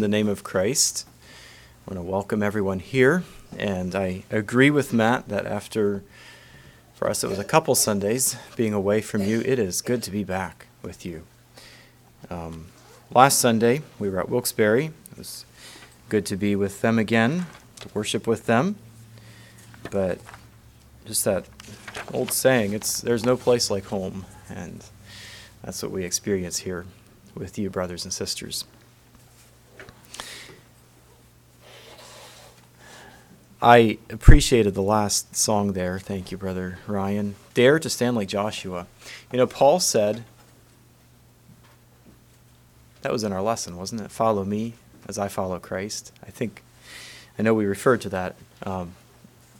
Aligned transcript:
In 0.00 0.10
the 0.10 0.16
name 0.16 0.28
of 0.28 0.42
Christ, 0.42 1.06
I 1.86 1.92
want 1.92 2.06
to 2.06 2.10
welcome 2.10 2.42
everyone 2.42 2.78
here. 2.78 3.22
And 3.58 3.94
I 3.94 4.24
agree 4.30 4.70
with 4.70 4.94
Matt 4.94 5.28
that 5.28 5.44
after, 5.44 6.02
for 6.94 7.06
us, 7.06 7.22
it 7.22 7.28
was 7.28 7.38
a 7.38 7.44
couple 7.44 7.74
Sundays 7.74 8.34
being 8.56 8.72
away 8.72 9.02
from 9.02 9.20
you, 9.20 9.42
it 9.42 9.58
is 9.58 9.82
good 9.82 10.02
to 10.04 10.10
be 10.10 10.24
back 10.24 10.68
with 10.82 11.04
you. 11.04 11.24
Um, 12.30 12.68
last 13.14 13.40
Sunday, 13.40 13.82
we 13.98 14.08
were 14.08 14.18
at 14.18 14.30
Wilkes-Barre. 14.30 14.86
It 14.86 15.18
was 15.18 15.44
good 16.08 16.24
to 16.24 16.36
be 16.38 16.56
with 16.56 16.80
them 16.80 16.98
again, 16.98 17.44
to 17.80 17.88
worship 17.92 18.26
with 18.26 18.46
them. 18.46 18.76
But 19.90 20.18
just 21.04 21.26
that 21.26 21.44
old 22.10 22.32
saying, 22.32 22.72
it's 22.72 23.02
there's 23.02 23.26
no 23.26 23.36
place 23.36 23.70
like 23.70 23.84
home, 23.84 24.24
and 24.48 24.82
that's 25.62 25.82
what 25.82 25.92
we 25.92 26.04
experience 26.04 26.60
here 26.60 26.86
with 27.34 27.58
you, 27.58 27.68
brothers 27.68 28.04
and 28.04 28.14
sisters. 28.14 28.64
I 33.62 33.98
appreciated 34.08 34.74
the 34.74 34.82
last 34.82 35.36
song 35.36 35.74
there. 35.74 35.98
Thank 35.98 36.32
you, 36.32 36.38
Brother 36.38 36.78
Ryan. 36.86 37.34
Dare 37.52 37.78
to 37.78 37.90
stand 37.90 38.16
like 38.16 38.28
Joshua. 38.28 38.86
You 39.30 39.36
know, 39.36 39.46
Paul 39.46 39.80
said, 39.80 40.24
that 43.02 43.12
was 43.12 43.22
in 43.22 43.32
our 43.32 43.42
lesson, 43.42 43.76
wasn't 43.76 44.00
it? 44.00 44.10
Follow 44.10 44.44
me 44.44 44.74
as 45.08 45.18
I 45.18 45.28
follow 45.28 45.58
Christ. 45.58 46.12
I 46.26 46.30
think, 46.30 46.62
I 47.38 47.42
know 47.42 47.52
we 47.52 47.66
referred 47.66 48.00
to 48.02 48.08
that, 48.08 48.36
um, 48.62 48.94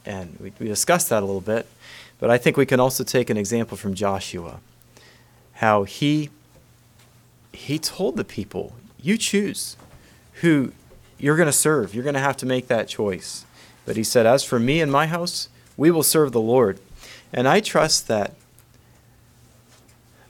and 0.06 0.36
we, 0.40 0.52
we 0.58 0.66
discussed 0.66 1.10
that 1.10 1.22
a 1.22 1.26
little 1.26 1.42
bit, 1.42 1.66
but 2.18 2.30
I 2.30 2.38
think 2.38 2.56
we 2.56 2.66
can 2.66 2.80
also 2.80 3.04
take 3.04 3.28
an 3.28 3.36
example 3.36 3.76
from 3.76 3.94
Joshua. 3.94 4.60
How 5.54 5.84
he 5.84 6.30
he 7.52 7.78
told 7.78 8.16
the 8.16 8.24
people, 8.24 8.74
you 9.02 9.18
choose 9.18 9.76
who 10.34 10.72
you're 11.18 11.36
going 11.36 11.46
to 11.46 11.52
serve. 11.52 11.94
You're 11.94 12.04
going 12.04 12.14
to 12.14 12.20
have 12.20 12.36
to 12.38 12.46
make 12.46 12.68
that 12.68 12.88
choice. 12.88 13.44
But 13.90 13.96
he 13.96 14.04
said, 14.04 14.24
As 14.24 14.44
for 14.44 14.60
me 14.60 14.80
and 14.80 14.92
my 14.92 15.08
house, 15.08 15.48
we 15.76 15.90
will 15.90 16.04
serve 16.04 16.30
the 16.30 16.40
Lord. 16.40 16.78
And 17.32 17.48
I 17.48 17.58
trust 17.58 18.06
that, 18.06 18.36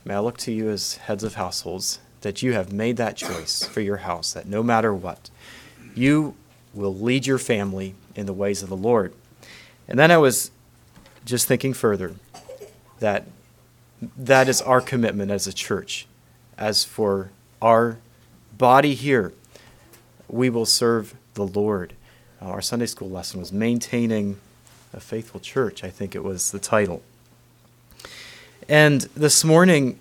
may 0.02 0.14
I 0.14 0.20
look 0.20 0.38
to 0.38 0.50
you 0.50 0.70
as 0.70 0.94
heads 0.94 1.22
of 1.22 1.34
households, 1.34 1.98
that 2.22 2.40
you 2.40 2.54
have 2.54 2.72
made 2.72 2.96
that 2.96 3.18
choice 3.18 3.62
for 3.62 3.82
your 3.82 3.98
house, 3.98 4.32
that 4.32 4.46
no 4.46 4.62
matter 4.62 4.94
what, 4.94 5.28
you 5.94 6.36
will 6.72 6.94
lead 6.94 7.26
your 7.26 7.36
family 7.36 7.94
in 8.14 8.24
the 8.24 8.32
ways 8.32 8.62
of 8.62 8.70
the 8.70 8.78
Lord. 8.78 9.12
And 9.86 9.98
then 9.98 10.10
I 10.10 10.16
was 10.16 10.50
just 11.26 11.46
thinking 11.46 11.74
further 11.74 12.14
that 13.00 13.26
that 14.16 14.48
is 14.48 14.62
our 14.62 14.80
commitment 14.80 15.30
as 15.30 15.46
a 15.46 15.52
church. 15.52 16.06
As 16.56 16.82
for 16.82 17.28
our 17.60 17.98
body 18.56 18.94
here, 18.94 19.34
we 20.28 20.48
will 20.48 20.64
serve 20.64 21.14
the 21.34 21.46
Lord. 21.46 21.92
Uh, 22.42 22.46
our 22.46 22.62
Sunday 22.62 22.86
school 22.86 23.10
lesson 23.10 23.38
was 23.38 23.52
Maintaining 23.52 24.38
a 24.94 25.00
Faithful 25.00 25.40
Church, 25.40 25.84
I 25.84 25.90
think 25.90 26.14
it 26.14 26.24
was 26.24 26.52
the 26.52 26.58
title. 26.58 27.02
And 28.68 29.02
this 29.14 29.44
morning, 29.44 29.98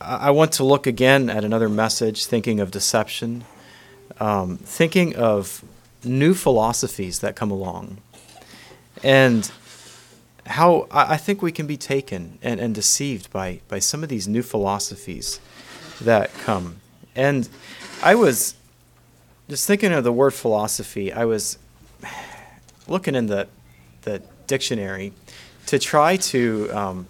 I 0.00 0.30
want 0.30 0.52
to 0.52 0.64
look 0.64 0.86
again 0.86 1.30
at 1.30 1.44
another 1.44 1.68
message, 1.68 2.26
thinking 2.26 2.60
of 2.60 2.70
deception, 2.70 3.44
um, 4.20 4.58
thinking 4.58 5.16
of 5.16 5.64
new 6.04 6.34
philosophies 6.34 7.20
that 7.20 7.36
come 7.36 7.50
along, 7.50 7.98
and 9.02 9.50
how 10.44 10.86
I 10.90 11.16
think 11.16 11.40
we 11.40 11.52
can 11.52 11.66
be 11.66 11.76
taken 11.76 12.38
and, 12.42 12.60
and 12.60 12.74
deceived 12.74 13.32
by, 13.32 13.60
by 13.68 13.78
some 13.78 14.02
of 14.02 14.10
these 14.10 14.28
new 14.28 14.42
philosophies 14.42 15.40
that 16.00 16.32
come. 16.34 16.76
And 17.16 17.48
I 18.02 18.14
was 18.14 18.54
just 19.48 19.66
thinking 19.66 19.92
of 19.92 20.04
the 20.04 20.12
word 20.12 20.34
philosophy. 20.34 21.12
I 21.12 21.24
was 21.24 21.58
looking 22.86 23.14
in 23.14 23.26
the 23.26 23.48
the 24.02 24.22
dictionary 24.46 25.12
to 25.66 25.78
try 25.78 26.16
to 26.16 26.70
um, 26.70 27.08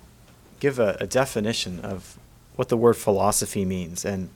give 0.60 0.78
a, 0.78 0.96
a, 0.98 1.06
definition 1.06 1.80
of 1.80 2.18
what 2.54 2.70
the 2.70 2.76
word 2.76 2.94
philosophy 2.94 3.66
means, 3.66 4.04
and 4.04 4.30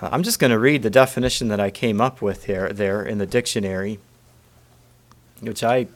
uh, 0.00 0.10
I'm 0.12 0.22
just 0.22 0.38
going 0.38 0.52
to 0.52 0.58
read 0.58 0.82
the 0.82 0.90
definition 0.90 1.48
that 1.48 1.58
I 1.58 1.70
came 1.70 2.00
up 2.00 2.22
with 2.22 2.44
here 2.44 2.72
there 2.72 3.02
in 3.02 3.18
the 3.18 3.26
dictionary, 3.26 3.98
which 5.40 5.64
I 5.64 5.88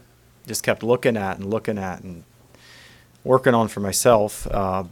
just 0.47 0.65
kept 0.65 0.83
looking 0.83 1.17
at 1.17 1.37
and 1.37 1.51
looking 1.51 1.79
at 1.79 2.03
and 2.03 2.25
working 3.23 3.55
on 3.55 3.69
for 3.69 3.81
myself. 3.81 4.49
Uh, 4.51 4.85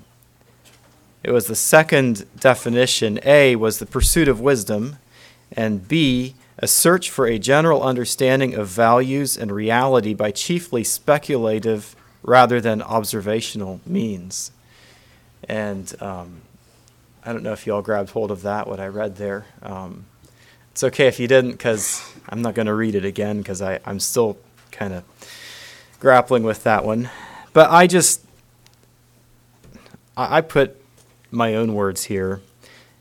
it 1.23 1.31
was 1.31 1.47
the 1.47 1.55
second 1.55 2.27
definition. 2.39 3.21
A 3.25 3.57
was 3.57 3.79
the 3.79 3.87
pursuit 3.87 4.29
of 4.29 4.41
wisdom, 4.41 4.99
and 5.53 5.87
B, 5.87 6.35
a 6.59 6.67
search 6.67 7.11
for 7.11 7.27
a 7.27 7.39
general 7.39 7.83
understanding 7.83 8.55
of 8.55 8.69
values 8.69 9.37
and 9.37 9.53
reality 9.53 10.15
by 10.15 10.31
chiefly 10.31 10.85
speculative 10.85 11.97
rather 12.23 12.61
than 12.61 12.83
observational 12.83 13.81
means. 13.87 14.53
And 15.49 15.93
um, 16.01 16.43
I 17.25 17.33
don't 17.33 17.43
know 17.43 17.53
if 17.53 17.67
you 17.67 17.75
all 17.75 17.83
grabbed 17.83 18.11
hold 18.11 18.31
of 18.31 18.43
that, 18.43 18.67
what 18.67 18.81
I 18.81 18.87
read 18.87 19.17
there. 19.17 19.47
Um, 19.63 20.07
it's 20.71 20.83
okay 20.83 21.07
if 21.07 21.21
you 21.21 21.29
didn't, 21.29 21.53
because 21.53 22.03
I'm 22.29 22.43
not 22.43 22.55
going 22.55 22.67
to 22.67 22.75
read 22.75 22.95
it 22.95 23.05
again, 23.05 23.39
because 23.39 23.61
I'm 23.61 24.01
still 24.01 24.39
kind 24.71 24.93
of 24.95 25.05
grappling 26.01 26.43
with 26.43 26.65
that 26.65 26.85
one. 26.85 27.11
But 27.53 27.71
I 27.71 27.87
just, 27.87 28.25
I 30.17 30.41
put 30.41 30.82
my 31.33 31.55
own 31.55 31.75
words 31.75 32.05
here 32.05 32.41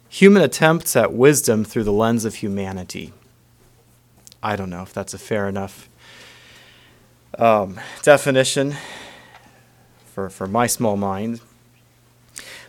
human 0.10 0.42
attempts 0.42 0.94
at 0.96 1.14
wisdom 1.14 1.64
through 1.64 1.86
the 1.86 1.92
lens 1.92 2.26
of 2.26 2.36
humanity. 2.36 3.14
I 4.44 4.58
don't 4.58 4.70
know 4.70 4.82
if 4.82 4.94
that's 4.94 5.14
a 5.14 5.18
fair 5.18 5.48
enough 5.48 5.88
um, 7.40 7.80
definition 8.02 8.76
for, 10.04 10.30
for 10.30 10.48
my 10.48 10.68
small 10.68 10.98
mind. 10.98 11.40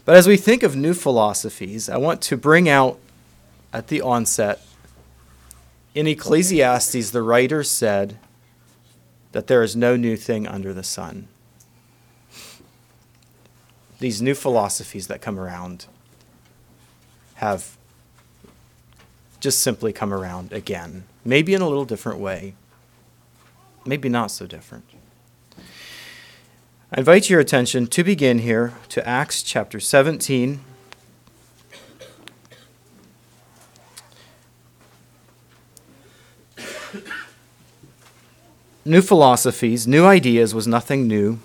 But 0.04 0.14
as 0.14 0.28
we 0.28 0.36
think 0.36 0.62
of 0.62 0.76
new 0.76 0.94
philosophies, 0.94 1.88
I 1.88 1.96
want 1.96 2.22
to 2.22 2.36
bring 2.36 2.68
out 2.68 3.00
at 3.72 3.88
the 3.88 4.00
onset 4.00 4.64
in 5.94 6.06
Ecclesiastes, 6.06 7.10
the 7.10 7.22
writer 7.22 7.62
said 7.64 8.18
that 9.32 9.46
there 9.46 9.62
is 9.62 9.74
no 9.74 9.96
new 9.96 10.16
thing 10.16 10.46
under 10.46 10.72
the 10.72 10.82
sun 10.82 11.28
these 14.02 14.20
new 14.20 14.34
philosophies 14.34 15.06
that 15.06 15.22
come 15.22 15.38
around 15.38 15.86
have 17.34 17.76
just 19.38 19.60
simply 19.60 19.92
come 19.92 20.12
around 20.12 20.52
again, 20.52 21.04
maybe 21.24 21.54
in 21.54 21.62
a 21.62 21.68
little 21.68 21.84
different 21.84 22.18
way, 22.18 22.54
maybe 23.86 24.08
not 24.08 24.32
so 24.32 24.44
different. 24.44 24.84
I 26.90 26.98
invite 26.98 27.30
your 27.30 27.38
attention 27.38 27.86
to 27.86 28.02
begin 28.02 28.40
here 28.40 28.72
to 28.88 29.08
Acts 29.08 29.40
chapter 29.40 29.78
17. 29.78 30.58
New 38.84 39.00
philosophies, 39.00 39.86
new 39.86 40.04
ideas 40.04 40.52
was 40.52 40.66
nothing 40.66 41.06
new 41.06 41.38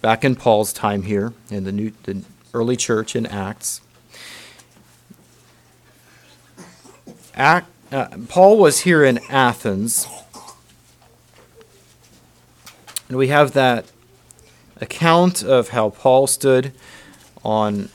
back 0.00 0.24
in 0.24 0.36
Paul's 0.36 0.72
time 0.72 1.02
here 1.02 1.32
in 1.50 1.64
the, 1.64 1.72
new, 1.72 1.92
the 2.04 2.22
early 2.54 2.76
church 2.76 3.16
in 3.16 3.26
Acts. 3.26 3.80
Act, 7.34 7.68
uh, 7.92 8.08
Paul 8.28 8.58
was 8.58 8.80
here 8.80 9.04
in 9.04 9.18
Athens, 9.28 10.06
and 13.08 13.18
we 13.18 13.28
have 13.28 13.52
that 13.52 13.86
account 14.80 15.42
of 15.42 15.68
how 15.68 15.90
Paul 15.90 16.26
stood 16.26 16.72
on 17.44 17.90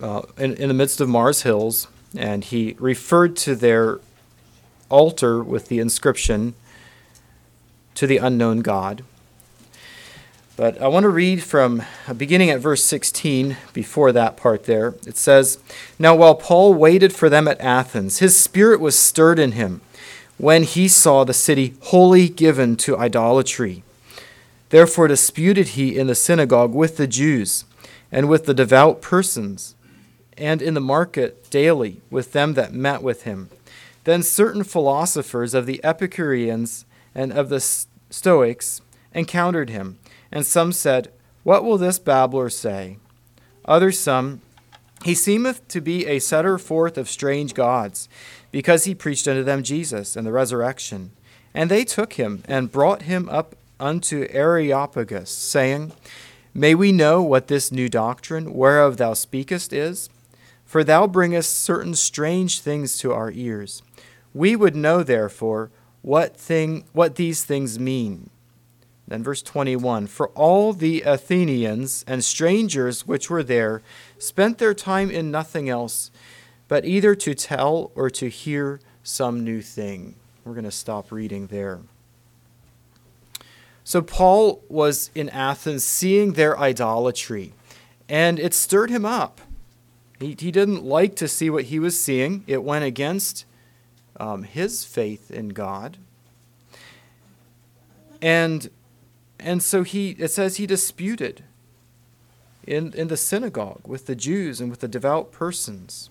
uh, 0.00 0.22
in, 0.36 0.54
in 0.54 0.68
the 0.68 0.74
midst 0.74 1.00
of 1.00 1.08
Mars 1.08 1.42
Hills, 1.42 1.88
and 2.16 2.44
he 2.44 2.76
referred 2.78 3.36
to 3.36 3.54
their 3.54 4.00
altar 4.88 5.42
with 5.42 5.68
the 5.68 5.78
inscription 5.78 6.54
to 7.94 8.06
the 8.06 8.18
unknown 8.18 8.60
God. 8.60 9.02
But 10.56 10.80
I 10.80 10.88
want 10.88 11.04
to 11.04 11.10
read 11.10 11.42
from 11.42 11.82
uh, 12.08 12.14
beginning 12.14 12.48
at 12.48 12.60
verse 12.60 12.82
16 12.82 13.58
before 13.74 14.10
that 14.12 14.38
part 14.38 14.64
there. 14.64 14.94
It 15.06 15.18
says, 15.18 15.58
Now 15.98 16.16
while 16.16 16.34
Paul 16.34 16.72
waited 16.72 17.12
for 17.12 17.28
them 17.28 17.46
at 17.46 17.60
Athens, 17.60 18.20
his 18.20 18.40
spirit 18.40 18.80
was 18.80 18.98
stirred 18.98 19.38
in 19.38 19.52
him 19.52 19.82
when 20.38 20.62
he 20.62 20.88
saw 20.88 21.24
the 21.24 21.34
city 21.34 21.74
wholly 21.82 22.30
given 22.30 22.76
to 22.76 22.96
idolatry. 22.96 23.82
Therefore 24.70 25.08
disputed 25.08 25.68
he 25.68 25.98
in 25.98 26.06
the 26.06 26.14
synagogue 26.14 26.74
with 26.74 26.96
the 26.96 27.06
Jews 27.06 27.64
and 28.10 28.26
with 28.26 28.46
the 28.46 28.54
devout 28.54 29.02
persons, 29.02 29.74
and 30.38 30.62
in 30.62 30.72
the 30.72 30.80
market 30.80 31.50
daily 31.50 32.00
with 32.10 32.32
them 32.32 32.54
that 32.54 32.72
met 32.72 33.02
with 33.02 33.24
him. 33.24 33.50
Then 34.04 34.22
certain 34.22 34.64
philosophers 34.64 35.52
of 35.52 35.66
the 35.66 35.84
Epicureans 35.84 36.86
and 37.14 37.32
of 37.32 37.50
the 37.50 37.60
Stoics 37.60 38.80
encountered 39.12 39.68
him 39.68 39.98
and 40.30 40.44
some 40.44 40.72
said, 40.72 41.10
What 41.42 41.64
will 41.64 41.78
this 41.78 41.98
babbler 41.98 42.48
say? 42.50 42.98
Others 43.64 43.98
some, 43.98 44.40
He 45.04 45.14
seemeth 45.14 45.66
to 45.68 45.80
be 45.80 46.06
a 46.06 46.18
setter 46.18 46.58
forth 46.58 46.96
of 46.96 47.08
strange 47.08 47.54
gods, 47.54 48.08
because 48.50 48.84
he 48.84 48.94
preached 48.94 49.28
unto 49.28 49.42
them 49.42 49.62
Jesus 49.62 50.16
and 50.16 50.26
the 50.26 50.32
resurrection. 50.32 51.12
And 51.52 51.70
they 51.70 51.84
took 51.84 52.14
him 52.14 52.42
and 52.46 52.72
brought 52.72 53.02
him 53.02 53.28
up 53.28 53.56
unto 53.78 54.26
Areopagus, 54.30 55.30
saying, 55.30 55.92
May 56.54 56.74
we 56.74 56.90
know 56.90 57.22
what 57.22 57.48
this 57.48 57.70
new 57.70 57.88
doctrine 57.88 58.54
whereof 58.54 58.96
thou 58.96 59.12
speakest 59.12 59.72
is? 59.72 60.08
For 60.64 60.82
thou 60.82 61.06
bringest 61.06 61.60
certain 61.60 61.94
strange 61.94 62.60
things 62.60 62.98
to 62.98 63.12
our 63.12 63.30
ears. 63.30 63.82
We 64.34 64.56
would 64.56 64.74
know 64.74 65.02
therefore 65.02 65.70
what 66.02 66.36
thing 66.36 66.84
what 66.92 67.16
these 67.16 67.44
things 67.44 67.78
mean. 67.78 68.30
Then 69.08 69.22
verse 69.22 69.42
21 69.42 70.06
For 70.08 70.28
all 70.28 70.72
the 70.72 71.02
Athenians 71.02 72.04
and 72.06 72.24
strangers 72.24 73.06
which 73.06 73.30
were 73.30 73.42
there 73.42 73.82
spent 74.18 74.58
their 74.58 74.74
time 74.74 75.10
in 75.10 75.30
nothing 75.30 75.68
else 75.68 76.10
but 76.68 76.84
either 76.84 77.14
to 77.14 77.34
tell 77.34 77.92
or 77.94 78.10
to 78.10 78.28
hear 78.28 78.80
some 79.02 79.44
new 79.44 79.62
thing. 79.62 80.16
We're 80.44 80.54
going 80.54 80.64
to 80.64 80.70
stop 80.70 81.12
reading 81.12 81.46
there. 81.46 81.80
So 83.84 84.02
Paul 84.02 84.64
was 84.68 85.10
in 85.14 85.28
Athens 85.28 85.84
seeing 85.84 86.32
their 86.32 86.58
idolatry, 86.58 87.52
and 88.08 88.40
it 88.40 88.52
stirred 88.52 88.90
him 88.90 89.04
up. 89.04 89.40
He, 90.18 90.36
he 90.38 90.50
didn't 90.50 90.82
like 90.82 91.14
to 91.16 91.28
see 91.28 91.50
what 91.50 91.64
he 91.64 91.78
was 91.78 92.00
seeing, 92.00 92.42
it 92.48 92.64
went 92.64 92.84
against 92.84 93.44
um, 94.18 94.42
his 94.42 94.84
faith 94.84 95.30
in 95.30 95.50
God. 95.50 95.98
And 98.20 98.70
and 99.38 99.62
so 99.62 99.82
he 99.82 100.10
it 100.12 100.30
says 100.30 100.56
he 100.56 100.66
disputed 100.66 101.44
in, 102.66 102.92
in 102.94 103.08
the 103.08 103.16
synagogue 103.16 103.86
with 103.86 104.06
the 104.06 104.16
Jews 104.16 104.60
and 104.60 104.70
with 104.70 104.80
the 104.80 104.88
devout 104.88 105.32
persons. 105.32 106.10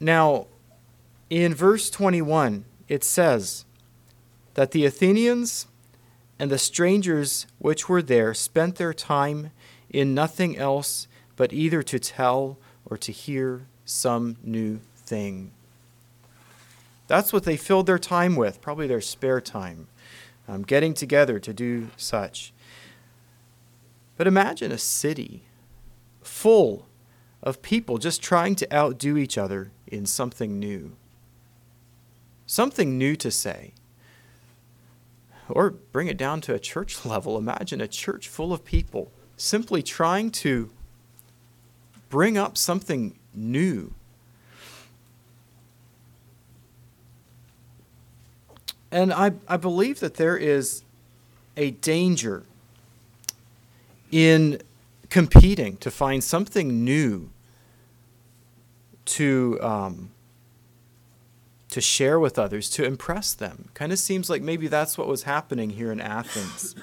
Now, 0.00 0.46
in 1.28 1.54
verse 1.54 1.90
21, 1.90 2.64
it 2.88 3.04
says 3.04 3.64
that 4.54 4.70
the 4.70 4.86
Athenians 4.86 5.66
and 6.38 6.50
the 6.50 6.58
strangers 6.58 7.46
which 7.58 7.88
were 7.88 8.02
there 8.02 8.32
spent 8.32 8.76
their 8.76 8.94
time 8.94 9.50
in 9.90 10.14
nothing 10.14 10.56
else 10.56 11.08
but 11.36 11.52
either 11.52 11.82
to 11.82 11.98
tell 11.98 12.58
or 12.86 12.96
to 12.96 13.12
hear 13.12 13.66
some 13.84 14.36
new 14.42 14.80
thing. 14.96 15.50
That's 17.08 17.32
what 17.32 17.44
they 17.44 17.56
filled 17.56 17.86
their 17.86 17.98
time 17.98 18.36
with, 18.36 18.60
probably 18.60 18.86
their 18.86 19.00
spare 19.00 19.40
time, 19.40 19.88
um, 20.46 20.62
getting 20.62 20.94
together 20.94 21.40
to 21.40 21.52
do 21.52 21.88
such. 21.96 22.52
But 24.16 24.26
imagine 24.26 24.70
a 24.70 24.78
city 24.78 25.42
full 26.22 26.86
of 27.42 27.62
people 27.62 27.98
just 27.98 28.22
trying 28.22 28.54
to 28.56 28.74
outdo 28.74 29.16
each 29.16 29.38
other 29.38 29.70
in 29.86 30.04
something 30.04 30.58
new. 30.58 30.96
Something 32.46 32.98
new 32.98 33.16
to 33.16 33.30
say. 33.30 33.72
Or 35.48 35.70
bring 35.70 36.08
it 36.08 36.18
down 36.18 36.42
to 36.42 36.54
a 36.54 36.58
church 36.58 37.04
level. 37.06 37.38
Imagine 37.38 37.80
a 37.80 37.88
church 37.88 38.28
full 38.28 38.52
of 38.52 38.64
people 38.64 39.10
simply 39.38 39.82
trying 39.82 40.30
to 40.30 40.70
bring 42.10 42.36
up 42.36 42.58
something 42.58 43.18
new 43.32 43.94
And 48.90 49.12
I, 49.12 49.32
I 49.46 49.56
believe 49.56 50.00
that 50.00 50.14
there 50.14 50.36
is 50.36 50.82
a 51.56 51.72
danger 51.72 52.44
in 54.10 54.62
competing 55.10 55.76
to 55.78 55.90
find 55.90 56.22
something 56.22 56.84
new 56.84 57.30
to 59.04 59.58
um, 59.60 60.10
to 61.70 61.80
share 61.80 62.18
with 62.18 62.38
others 62.38 62.70
to 62.70 62.84
impress 62.84 63.34
them. 63.34 63.68
Kind 63.74 63.92
of 63.92 63.98
seems 63.98 64.30
like 64.30 64.40
maybe 64.40 64.68
that's 64.68 64.96
what 64.96 65.06
was 65.06 65.24
happening 65.24 65.70
here 65.70 65.92
in 65.92 66.00
Athens. 66.00 66.74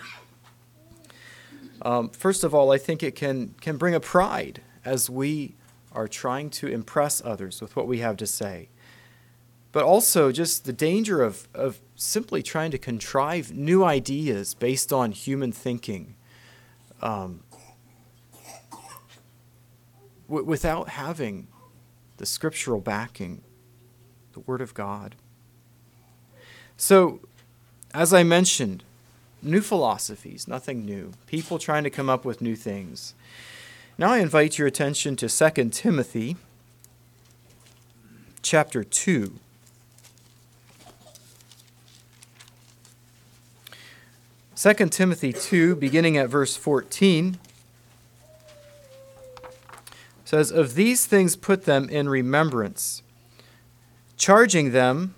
Um, 1.82 2.10
first 2.10 2.44
of 2.44 2.54
all, 2.54 2.72
I 2.72 2.78
think 2.78 3.02
it 3.02 3.16
can 3.16 3.56
can 3.62 3.78
bring 3.78 3.96
a 3.96 4.00
pride 4.00 4.62
as 4.84 5.10
we 5.10 5.56
are 5.92 6.08
trying 6.08 6.50
to 6.50 6.68
impress 6.68 7.24
others 7.24 7.62
with 7.62 7.76
what 7.76 7.88
we 7.88 8.00
have 8.00 8.18
to 8.18 8.28
say 8.28 8.68
but 9.76 9.84
also 9.84 10.32
just 10.32 10.64
the 10.64 10.72
danger 10.72 11.22
of, 11.22 11.50
of 11.54 11.82
simply 11.98 12.42
trying 12.42 12.72
to 12.72 12.78
contrive 12.78 13.52
new 13.52 13.84
ideas 13.84 14.54
based 14.54 14.94
on 14.94 15.12
human 15.12 15.52
thinking 15.52 16.16
um, 17.02 17.42
w- 20.30 20.46
without 20.46 20.88
having 20.88 21.50
the 22.16 22.26
scriptural 22.26 22.80
backing, 22.80 23.42
the 24.32 24.40
Word 24.40 24.62
of 24.62 24.74
God. 24.74 25.16
So, 26.78 27.20
as 27.94 28.14
I 28.14 28.24
mentioned, 28.24 28.82
new 29.42 29.60
philosophies, 29.60 30.48
nothing 30.48 30.86
new. 30.86 31.12
People 31.28 31.60
trying 31.60 31.84
to 31.84 31.90
come 31.90 32.10
up 32.10 32.24
with 32.24 32.40
new 32.40 32.56
things. 32.56 33.14
Now 33.98 34.14
I 34.14 34.20
invite 34.20 34.58
your 34.58 34.70
attention 34.70 35.18
to 35.18 35.28
2 35.28 35.70
Timothy 35.72 36.38
chapter 38.42 38.82
2. 38.82 39.40
2 44.58 44.74
Timothy 44.88 45.34
2, 45.34 45.76
beginning 45.76 46.16
at 46.16 46.30
verse 46.30 46.56
14, 46.56 47.38
says, 50.24 50.50
Of 50.50 50.76
these 50.76 51.06
things 51.06 51.36
put 51.36 51.66
them 51.66 51.90
in 51.90 52.08
remembrance, 52.08 53.04
charging 54.16 54.72
them 54.72 55.14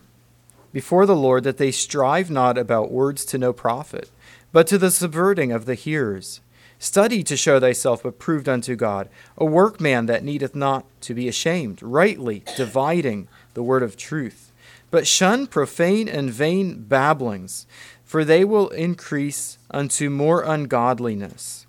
before 0.74 1.06
the 1.06 1.16
Lord 1.16 1.44
that 1.44 1.58
they 1.58 1.70
strive 1.70 2.32
not 2.32 2.58
about 2.58 2.92
words 2.92 3.24
to 3.26 3.38
no 3.38 3.54
profit, 3.54 4.10
but 4.52 4.66
to 4.68 4.80
the 4.80 4.90
subverting 4.90 5.52
of 5.52 5.66
the 5.66 5.76
hearers. 5.76 6.42
Study 6.80 7.22
to 7.22 7.38
show 7.38 7.60
thyself 7.60 8.04
approved 8.06 8.50
unto 8.50 8.76
God, 8.76 9.08
a 9.38 9.46
workman 9.46 10.08
that 10.08 10.24
needeth 10.24 10.56
not 10.56 10.86
to 11.02 11.14
be 11.14 11.28
ashamed, 11.28 11.84
rightly 11.84 12.44
dividing 12.56 13.28
the 13.54 13.64
word 13.64 13.84
of 13.84 13.98
truth. 13.98 14.52
But 14.90 15.06
shun 15.06 15.48
profane 15.48 16.08
and 16.08 16.32
vain 16.32 16.84
babblings 16.84 17.66
for 18.08 18.24
they 18.24 18.46
will 18.46 18.70
increase 18.70 19.58
unto 19.70 20.10
more 20.10 20.42
ungodliness. 20.42 21.68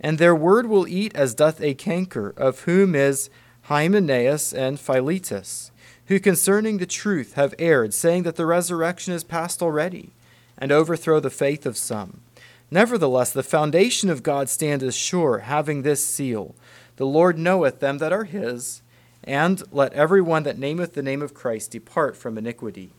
And 0.00 0.18
their 0.18 0.34
word 0.34 0.66
will 0.66 0.88
eat 0.88 1.14
as 1.14 1.34
doth 1.34 1.60
a 1.60 1.74
canker, 1.74 2.32
of 2.38 2.60
whom 2.60 2.94
is 2.94 3.28
Hymenaeus 3.64 4.54
and 4.54 4.80
Philetus, 4.80 5.70
who 6.06 6.18
concerning 6.18 6.78
the 6.78 6.86
truth 6.86 7.34
have 7.34 7.54
erred, 7.58 7.92
saying 7.92 8.22
that 8.22 8.36
the 8.36 8.46
resurrection 8.46 9.12
is 9.12 9.22
past 9.22 9.60
already, 9.60 10.12
and 10.56 10.72
overthrow 10.72 11.20
the 11.20 11.28
faith 11.28 11.66
of 11.66 11.76
some. 11.76 12.22
Nevertheless, 12.70 13.30
the 13.30 13.42
foundation 13.42 14.08
of 14.08 14.22
God 14.22 14.48
standeth 14.48 14.94
sure, 14.94 15.40
having 15.40 15.82
this 15.82 16.04
seal 16.04 16.54
The 16.96 17.06
Lord 17.06 17.38
knoweth 17.38 17.80
them 17.80 17.98
that 17.98 18.12
are 18.12 18.24
his, 18.24 18.82
and 19.22 19.62
let 19.70 19.92
every 19.92 20.22
one 20.22 20.44
that 20.44 20.58
nameth 20.58 20.94
the 20.94 21.02
name 21.02 21.20
of 21.20 21.34
Christ 21.34 21.72
depart 21.72 22.16
from 22.16 22.38
iniquity. 22.38 22.92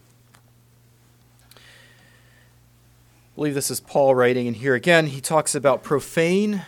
Believe 3.40 3.56
this 3.56 3.72
is 3.72 3.80
Paul 3.80 4.16
writing, 4.16 4.48
and 4.48 4.58
here 4.58 4.76
again 4.76 5.08
he 5.08 5.22
talks 5.22 5.56
about 5.56 5.82
profane 5.82 6.64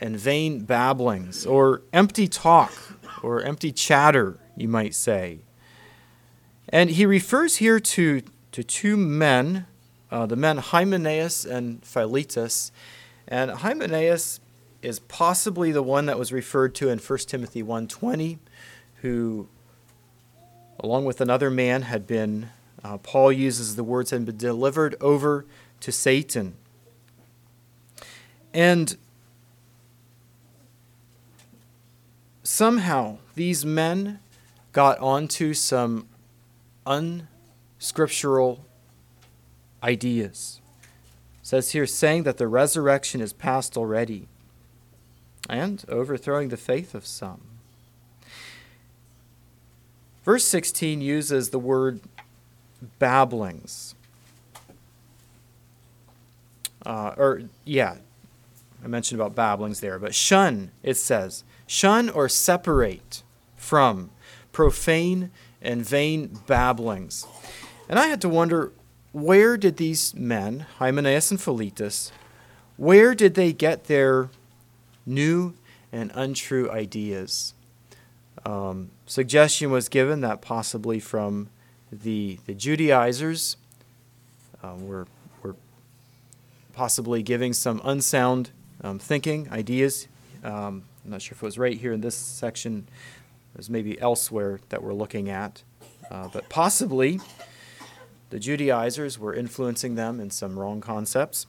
and 0.00 0.16
vain 0.16 0.60
babblings, 0.60 1.44
or 1.44 1.82
empty 1.92 2.26
talk, 2.26 2.72
or 3.22 3.42
empty 3.42 3.70
chatter, 3.70 4.38
you 4.56 4.66
might 4.66 4.94
say. 4.94 5.40
And 6.70 6.88
he 6.88 7.04
refers 7.04 7.56
here 7.56 7.78
to, 7.78 8.22
to 8.52 8.64
two 8.64 8.96
men, 8.96 9.66
uh, 10.10 10.24
the 10.24 10.36
men 10.36 10.56
Hymenaeus 10.56 11.44
and 11.44 11.84
Philetus. 11.84 12.72
And 13.28 13.50
Hymenaeus 13.50 14.40
is 14.80 15.00
possibly 15.00 15.70
the 15.70 15.82
one 15.82 16.06
that 16.06 16.18
was 16.18 16.32
referred 16.32 16.74
to 16.76 16.88
in 16.88 16.98
1 16.98 17.18
Timothy 17.26 17.62
1.20, 17.62 18.38
who, 19.02 19.48
along 20.80 21.04
with 21.04 21.20
another 21.20 21.50
man, 21.50 21.82
had 21.82 22.06
been, 22.06 22.48
uh, 22.82 22.96
Paul 22.96 23.30
uses 23.32 23.76
the 23.76 23.84
words, 23.84 24.12
had 24.12 24.24
been 24.24 24.38
delivered 24.38 24.94
over 25.02 25.44
to 25.86 25.92
Satan. 25.92 26.56
And 28.52 28.96
somehow 32.42 33.18
these 33.36 33.64
men 33.64 34.18
got 34.72 34.98
onto 34.98 35.54
some 35.54 36.08
unscriptural 36.84 38.64
ideas. 39.80 40.60
It 41.40 41.46
says 41.46 41.70
here, 41.70 41.86
saying 41.86 42.24
that 42.24 42.38
the 42.38 42.48
resurrection 42.48 43.20
is 43.20 43.32
past 43.32 43.76
already, 43.76 44.26
and 45.48 45.84
overthrowing 45.88 46.48
the 46.48 46.56
faith 46.56 46.96
of 46.96 47.06
some. 47.06 47.42
Verse 50.24 50.44
16 50.44 51.00
uses 51.00 51.50
the 51.50 51.60
word 51.60 52.00
babblings 52.98 53.94
uh, 56.86 57.14
or 57.16 57.42
yeah, 57.64 57.96
I 58.82 58.86
mentioned 58.86 59.20
about 59.20 59.34
babblings 59.34 59.80
there, 59.80 59.98
but 59.98 60.14
shun, 60.14 60.70
it 60.84 60.94
says, 60.94 61.42
shun 61.66 62.08
or 62.08 62.28
separate 62.28 63.24
from 63.56 64.10
profane 64.52 65.32
and 65.60 65.84
vain 65.84 66.38
babblings. 66.46 67.26
And 67.88 67.98
I 67.98 68.06
had 68.06 68.20
to 68.20 68.28
wonder 68.28 68.72
where 69.10 69.56
did 69.56 69.78
these 69.78 70.14
men, 70.14 70.66
Hymenaeus 70.78 71.32
and 71.32 71.40
Philetus, 71.40 72.12
where 72.76 73.14
did 73.14 73.34
they 73.34 73.52
get 73.52 73.84
their 73.84 74.30
new 75.04 75.54
and 75.90 76.12
untrue 76.14 76.70
ideas? 76.70 77.54
Um, 78.44 78.90
suggestion 79.06 79.72
was 79.72 79.88
given 79.88 80.20
that 80.20 80.40
possibly 80.40 81.00
from 81.00 81.48
the, 81.90 82.38
the 82.46 82.54
Judaizers 82.54 83.56
were, 84.62 84.76
were 84.76 85.06
possibly 86.76 87.22
giving 87.22 87.54
some 87.54 87.80
unsound 87.84 88.50
um, 88.84 88.98
thinking, 88.98 89.50
ideas. 89.50 90.08
Um, 90.44 90.84
I'm 91.04 91.10
not 91.10 91.22
sure 91.22 91.34
if 91.34 91.42
it 91.42 91.46
was 91.46 91.58
right 91.58 91.76
here 91.76 91.92
in 91.92 92.02
this 92.02 92.14
section. 92.14 92.86
it 93.54 93.56
was 93.56 93.70
maybe 93.70 93.98
elsewhere 93.98 94.60
that 94.68 94.82
we're 94.82 94.92
looking 94.92 95.30
at. 95.30 95.62
Uh, 96.10 96.28
but 96.28 96.50
possibly 96.50 97.18
the 98.28 98.38
Judaizers 98.38 99.18
were 99.18 99.32
influencing 99.32 99.94
them 99.94 100.20
in 100.20 100.30
some 100.30 100.58
wrong 100.58 100.82
concepts. 100.82 101.46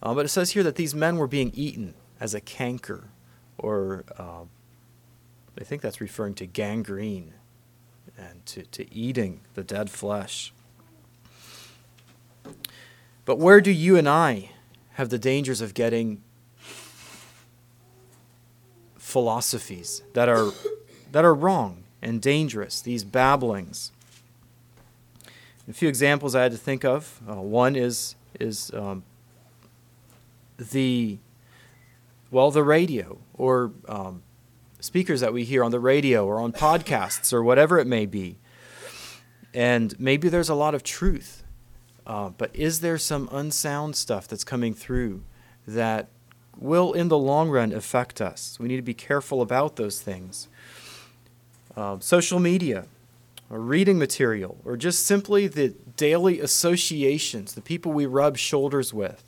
Uh, 0.00 0.14
but 0.14 0.24
it 0.24 0.28
says 0.28 0.52
here 0.52 0.62
that 0.62 0.76
these 0.76 0.94
men 0.94 1.16
were 1.16 1.26
being 1.26 1.50
eaten 1.52 1.94
as 2.20 2.34
a 2.34 2.40
canker, 2.40 3.08
or 3.58 4.04
uh, 4.16 4.44
I 5.60 5.64
think 5.64 5.82
that's 5.82 6.00
referring 6.00 6.34
to 6.34 6.46
gangrene 6.46 7.34
and 8.16 8.46
to, 8.46 8.62
to 8.62 8.94
eating 8.94 9.40
the 9.54 9.64
dead 9.64 9.90
flesh. 9.90 10.52
But 13.28 13.38
where 13.38 13.60
do 13.60 13.70
you 13.70 13.98
and 13.98 14.08
I 14.08 14.52
have 14.92 15.10
the 15.10 15.18
dangers 15.18 15.60
of 15.60 15.74
getting 15.74 16.22
philosophies 18.96 20.02
that 20.14 20.30
are, 20.30 20.48
that 21.12 21.26
are 21.26 21.34
wrong 21.34 21.84
and 22.00 22.22
dangerous, 22.22 22.80
these 22.80 23.04
babblings? 23.04 23.92
A 25.68 25.74
few 25.74 25.90
examples 25.90 26.34
I 26.34 26.44
had 26.44 26.52
to 26.52 26.56
think 26.56 26.86
of. 26.86 27.20
Uh, 27.28 27.34
one 27.34 27.76
is, 27.76 28.14
is 28.40 28.70
um, 28.72 29.02
the, 30.56 31.18
well, 32.30 32.50
the 32.50 32.64
radio 32.64 33.18
or 33.34 33.72
um, 33.90 34.22
speakers 34.80 35.20
that 35.20 35.34
we 35.34 35.44
hear 35.44 35.62
on 35.62 35.70
the 35.70 35.80
radio 35.80 36.24
or 36.24 36.40
on 36.40 36.50
podcasts 36.50 37.34
or 37.34 37.42
whatever 37.42 37.78
it 37.78 37.86
may 37.86 38.06
be. 38.06 38.38
And 39.52 39.94
maybe 40.00 40.30
there's 40.30 40.48
a 40.48 40.54
lot 40.54 40.74
of 40.74 40.82
truth, 40.82 41.37
uh, 42.08 42.30
but 42.30 42.50
is 42.56 42.80
there 42.80 42.96
some 42.96 43.28
unsound 43.30 43.94
stuff 43.94 44.26
that's 44.26 44.42
coming 44.42 44.72
through 44.72 45.22
that 45.66 46.08
will, 46.56 46.94
in 46.94 47.08
the 47.08 47.18
long 47.18 47.50
run, 47.50 47.70
affect 47.70 48.22
us? 48.22 48.58
We 48.58 48.66
need 48.66 48.76
to 48.76 48.82
be 48.82 48.94
careful 48.94 49.42
about 49.42 49.76
those 49.76 50.00
things. 50.00 50.48
Uh, 51.76 51.98
social 52.00 52.40
media, 52.40 52.86
or 53.50 53.60
reading 53.60 53.98
material, 53.98 54.56
or 54.64 54.76
just 54.76 55.04
simply 55.06 55.46
the 55.46 55.68
daily 55.96 56.40
associations, 56.40 57.52
the 57.54 57.60
people 57.60 57.92
we 57.92 58.06
rub 58.06 58.38
shoulders 58.38 58.92
with. 58.94 59.22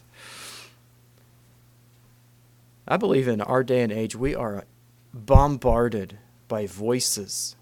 I 2.88 2.96
believe 2.96 3.28
in 3.28 3.42
our 3.42 3.62
day 3.62 3.82
and 3.82 3.92
age, 3.92 4.16
we 4.16 4.34
are 4.34 4.64
bombarded 5.12 6.18
by 6.48 6.66
voices 6.66 7.56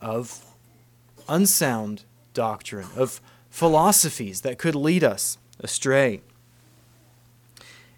of 0.00 0.49
unsound 1.30 2.04
doctrine, 2.34 2.88
of 2.96 3.20
philosophies 3.50 4.42
that 4.42 4.58
could 4.58 4.74
lead 4.74 5.02
us 5.02 5.38
astray. 5.60 6.20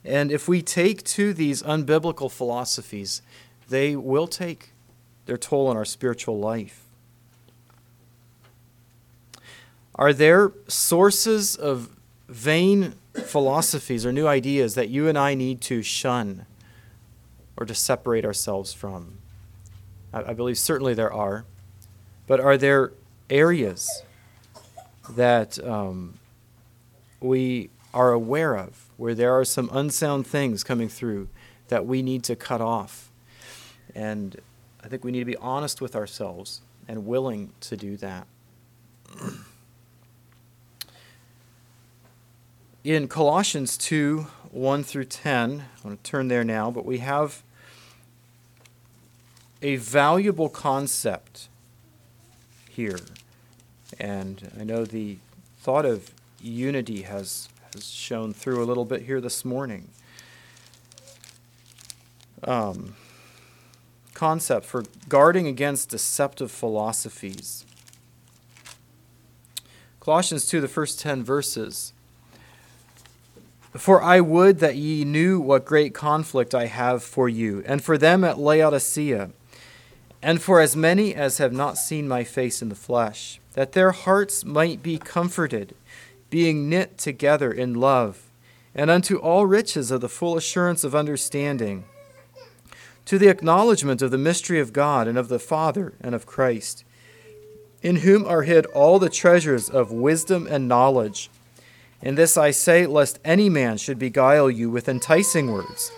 And 0.05 0.33
if 0.33 0.49
we 0.49 0.63
take 0.63 1.03
to 1.05 1.33
these 1.33 1.63
unbiblical 1.63 2.31
philosophies, 2.31 3.23
they 3.69 3.95
will 3.95 4.27
take 4.27 4.71
their 5.27 5.37
toll 5.37 5.69
on 5.69 5.77
our 5.77 5.85
spiritual 5.85 6.39
life. 6.39 6.83
Are 9.95 10.13
there 10.13 10.53
sources 10.69 11.55
of 11.55 11.91
vain 12.29 12.95
philosophies 13.15 14.07
or 14.07 14.13
new 14.13 14.27
ideas 14.27 14.75
that 14.75 14.89
you 14.89 15.07
and 15.09 15.19
I 15.19 15.35
need 15.35 15.61
to 15.63 15.83
shun 15.83 16.47
or 17.57 17.67
to 17.67 17.75
separate 17.75 18.25
ourselves 18.25 18.73
from? 18.73 19.19
I, 20.13 20.33
believe 20.33 20.59
certainly 20.59 20.95
there 20.95 21.13
are. 21.13 21.45
But 22.27 22.41
are 22.41 22.57
there 22.57 22.93
areas 23.33 24.03
that 25.11 25.59
um, 25.65 26.19
we 27.21 27.71
are 27.95 28.13
aware 28.13 28.55
of 28.55 28.91
where 28.97 29.15
there 29.15 29.37
are 29.37 29.45
some 29.45 29.71
unsound 29.73 30.27
things 30.27 30.63
coming 30.63 30.89
through 30.89 31.29
that 31.69 31.87
we 31.87 32.03
need 32.03 32.23
to 32.25 32.37
cut 32.37 32.61
off? 32.61 33.11
And 33.95 34.41
I 34.85 34.89
think 34.89 35.03
we 35.03 35.11
need 35.11 35.21
to 35.21 35.25
be 35.25 35.37
honest 35.37 35.81
with 35.81 35.97
ourselves 35.97 36.61
and 36.87 37.07
willing 37.07 37.53
to 37.61 37.77
do 37.77 37.97
that. 37.97 38.27
in 42.85 43.09
Colossians 43.09 43.77
2 43.79 44.27
1 44.51 44.85
through 44.85 45.07
10, 45.07 45.61
I 45.61 45.89
want 45.89 46.05
to 46.05 46.11
turn 46.11 46.29
there 46.29 46.45
now, 46.45 46.71
but 46.71 46.85
we 46.85 46.99
have 46.99 47.43
a 49.63 49.77
valuable 49.77 50.51
concept 50.51 51.49
here. 52.73 52.99
And 53.99 54.51
I 54.59 54.65
know 54.65 54.85
the 54.85 55.19
thought 55.59 55.85
of 55.85 56.11
unity 56.41 57.03
has, 57.03 57.49
has 57.75 57.87
shown 57.87 58.33
through 58.33 58.63
a 58.63 58.67
little 58.67 58.85
bit 58.85 59.03
here 59.03 59.21
this 59.21 59.45
morning. 59.45 59.89
Um, 62.45 62.97
concept 64.15 64.67
for 64.67 64.85
guarding 65.09 65.47
against 65.47 65.91
deceptive 65.91 66.51
philosophies. 66.51 67.65
Colossians 70.01 70.47
2, 70.47 70.61
the 70.61 70.69
first 70.69 70.99
10 70.99 71.23
verses. 71.23 71.93
For 73.75 74.03
I 74.03 74.21
would 74.21 74.59
that 74.59 74.77
ye 74.77 75.05
knew 75.05 75.41
what 75.41 75.65
great 75.65 75.95
conflict 75.95 76.55
I 76.55 76.67
have 76.67 77.03
for 77.03 77.29
you, 77.29 77.63
and 77.67 77.83
for 77.83 77.97
them 77.97 78.25
at 78.25 78.39
Laodicea, 78.39 79.31
and 80.23 80.41
for 80.41 80.61
as 80.61 80.77
many 80.77 81.15
as 81.15 81.39
have 81.39 81.53
not 81.53 81.77
seen 81.77 82.07
my 82.07 82.23
face 82.23 82.63
in 82.63 82.69
the 82.69 82.75
flesh, 82.75 83.41
that 83.55 83.73
their 83.73 83.91
hearts 83.91 84.45
might 84.45 84.83
be 84.83 84.97
comforted, 84.97 85.75
being 86.31 86.69
knit 86.69 86.97
together 86.97 87.51
in 87.51 87.75
love, 87.75 88.31
and 88.75 88.89
unto 88.89 89.17
all 89.17 89.45
riches 89.47 89.91
of 89.91 90.01
the 90.01 90.09
full 90.09 90.37
assurance 90.37 90.85
of 90.85 90.95
understanding, 90.95 91.85
to 93.05 93.19
the 93.19 93.29
acknowledgement 93.29 94.01
of 94.01 94.13
the 94.13 94.19
mystery 94.19 94.61
of 94.61 94.73
God 94.73 95.09
and 95.09 95.19
of 95.19 95.29
the 95.29 95.41
Father 95.41 95.95
and 96.01 96.15
of 96.15 96.25
Christ, 96.25 96.85
in 97.83 97.97
whom 97.97 98.25
are 98.25 98.43
hid 98.43 98.65
all 98.67 99.01
the 99.01 99.11
treasures 99.11 99.69
of 99.69 99.91
wisdom 99.91 100.47
and 100.49 100.69
knowledge. 100.69 101.29
And 102.01 102.17
this 102.17 102.37
I 102.37 102.53
say, 102.53 102.87
lest 102.87 103.19
any 103.25 103.49
man 103.49 103.77
should 103.77 103.99
beguile 103.99 104.51
you 104.51 104.71
with 104.71 104.89
enticing 104.89 105.51
words. 105.51 105.91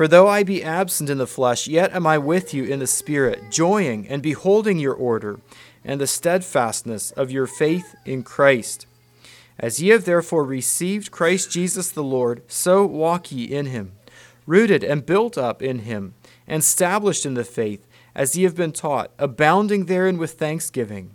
For 0.00 0.08
though 0.08 0.28
I 0.28 0.44
be 0.44 0.64
absent 0.64 1.10
in 1.10 1.18
the 1.18 1.26
flesh, 1.26 1.68
yet 1.68 1.92
am 1.92 2.06
I 2.06 2.16
with 2.16 2.54
you 2.54 2.64
in 2.64 2.78
the 2.78 2.86
Spirit, 2.86 3.50
joying 3.50 4.08
and 4.08 4.22
beholding 4.22 4.78
your 4.78 4.94
order 4.94 5.40
and 5.84 6.00
the 6.00 6.06
steadfastness 6.06 7.10
of 7.10 7.30
your 7.30 7.46
faith 7.46 7.94
in 8.06 8.22
Christ. 8.22 8.86
As 9.58 9.82
ye 9.82 9.90
have 9.90 10.06
therefore 10.06 10.42
received 10.42 11.10
Christ 11.10 11.50
Jesus 11.50 11.90
the 11.90 12.02
Lord, 12.02 12.40
so 12.48 12.86
walk 12.86 13.30
ye 13.30 13.44
in 13.44 13.66
him, 13.66 13.92
rooted 14.46 14.82
and 14.82 15.04
built 15.04 15.36
up 15.36 15.60
in 15.60 15.80
him, 15.80 16.14
and 16.48 16.60
established 16.60 17.26
in 17.26 17.34
the 17.34 17.44
faith, 17.44 17.86
as 18.14 18.34
ye 18.34 18.44
have 18.44 18.56
been 18.56 18.72
taught, 18.72 19.10
abounding 19.18 19.84
therein 19.84 20.16
with 20.16 20.32
thanksgiving. 20.32 21.14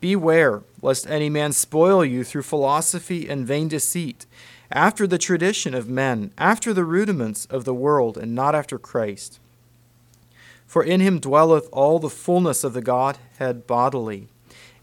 Beware 0.00 0.62
lest 0.80 1.06
any 1.10 1.28
man 1.28 1.52
spoil 1.52 2.02
you 2.06 2.24
through 2.24 2.40
philosophy 2.40 3.28
and 3.28 3.46
vain 3.46 3.68
deceit, 3.68 4.24
after 4.70 5.06
the 5.06 5.18
tradition 5.18 5.74
of 5.74 5.88
men, 5.88 6.32
after 6.36 6.72
the 6.72 6.84
rudiments 6.84 7.46
of 7.46 7.64
the 7.64 7.74
world, 7.74 8.18
and 8.18 8.34
not 8.34 8.54
after 8.54 8.78
Christ. 8.78 9.40
For 10.66 10.82
in 10.82 11.00
him 11.00 11.18
dwelleth 11.18 11.68
all 11.72 11.98
the 11.98 12.10
fullness 12.10 12.62
of 12.62 12.74
the 12.74 12.82
Godhead 12.82 13.66
bodily. 13.66 14.28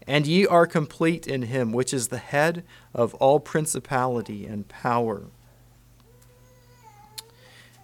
And 0.06 0.26
ye 0.26 0.46
are 0.46 0.66
complete 0.66 1.26
in 1.26 1.42
him, 1.42 1.72
which 1.72 1.94
is 1.94 2.08
the 2.08 2.18
head 2.18 2.64
of 2.94 3.14
all 3.14 3.40
principality 3.40 4.46
and 4.46 4.68
power. 4.68 5.24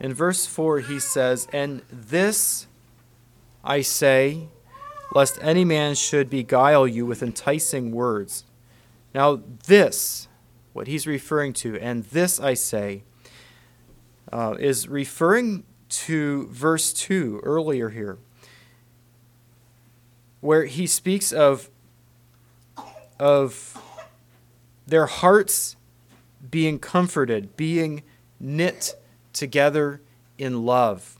In 0.01 0.15
verse 0.15 0.47
4, 0.47 0.81
he 0.81 0.99
says, 0.99 1.47
And 1.53 1.83
this 1.91 2.67
I 3.65 3.83
say, 3.83 4.49
lest 5.15 5.39
any 5.41 5.65
man 5.65 5.95
should 5.95 6.29
beguile 6.29 6.89
you 6.89 7.07
with 7.07 7.23
enticing 7.23 7.93
words. 7.93 8.45
Now, 9.15 9.41
this, 9.67 10.27
what 10.73 10.87
he's 10.87 11.07
referring 11.07 11.53
to, 11.53 11.79
and 11.79 12.05
this 12.05 12.41
I 12.41 12.55
say, 12.55 13.03
uh, 14.33 14.57
is 14.59 14.89
referring 14.89 15.65
to 15.89 16.49
verse 16.49 16.93
2 16.93 17.41
earlier 17.43 17.91
here, 17.91 18.19
where 20.41 20.65
he 20.65 20.87
speaks 20.87 21.33
of, 21.33 21.69
of 23.19 23.81
their 24.87 25.07
hearts 25.07 25.77
being 26.51 26.79
comforted, 26.79 27.57
being 27.57 28.03
knit 28.41 28.95
together 29.33 30.01
in 30.39 30.65
love. 30.65 31.19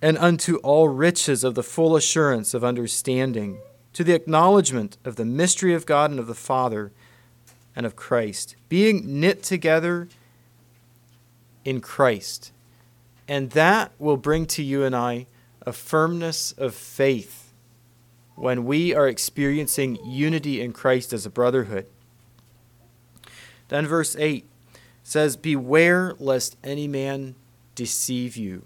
And 0.00 0.18
unto 0.18 0.56
all 0.58 0.88
riches 0.88 1.44
of 1.44 1.54
the 1.54 1.62
full 1.62 1.94
assurance 1.94 2.54
of 2.54 2.64
understanding, 2.64 3.58
to 3.92 4.04
the 4.04 4.14
acknowledgement 4.14 4.96
of 5.04 5.16
the 5.16 5.24
mystery 5.24 5.74
of 5.74 5.86
God 5.86 6.10
and 6.10 6.18
of 6.18 6.26
the 6.26 6.34
Father 6.34 6.92
and 7.76 7.86
of 7.86 7.96
Christ, 7.96 8.56
being 8.68 9.20
knit 9.20 9.42
together 9.42 10.08
in 11.64 11.80
Christ. 11.80 12.52
And 13.28 13.50
that 13.50 13.92
will 13.98 14.16
bring 14.16 14.46
to 14.46 14.62
you 14.62 14.84
and 14.84 14.94
I 14.94 15.26
a 15.62 15.72
firmness 15.72 16.52
of 16.52 16.74
faith 16.74 17.52
when 18.34 18.64
we 18.64 18.94
are 18.94 19.08
experiencing 19.08 19.98
unity 20.04 20.60
in 20.60 20.72
Christ 20.72 21.12
as 21.12 21.24
a 21.24 21.30
brotherhood. 21.30 21.86
Then, 23.68 23.86
verse 23.86 24.16
8 24.18 24.44
says, 25.02 25.36
Beware 25.36 26.14
lest 26.18 26.56
any 26.64 26.88
man 26.88 27.34
deceive 27.74 28.36
you. 28.36 28.64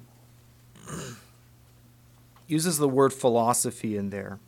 Uses 2.46 2.78
the 2.78 2.88
word 2.88 3.12
philosophy 3.12 3.96
in 3.96 4.10
there. 4.10 4.38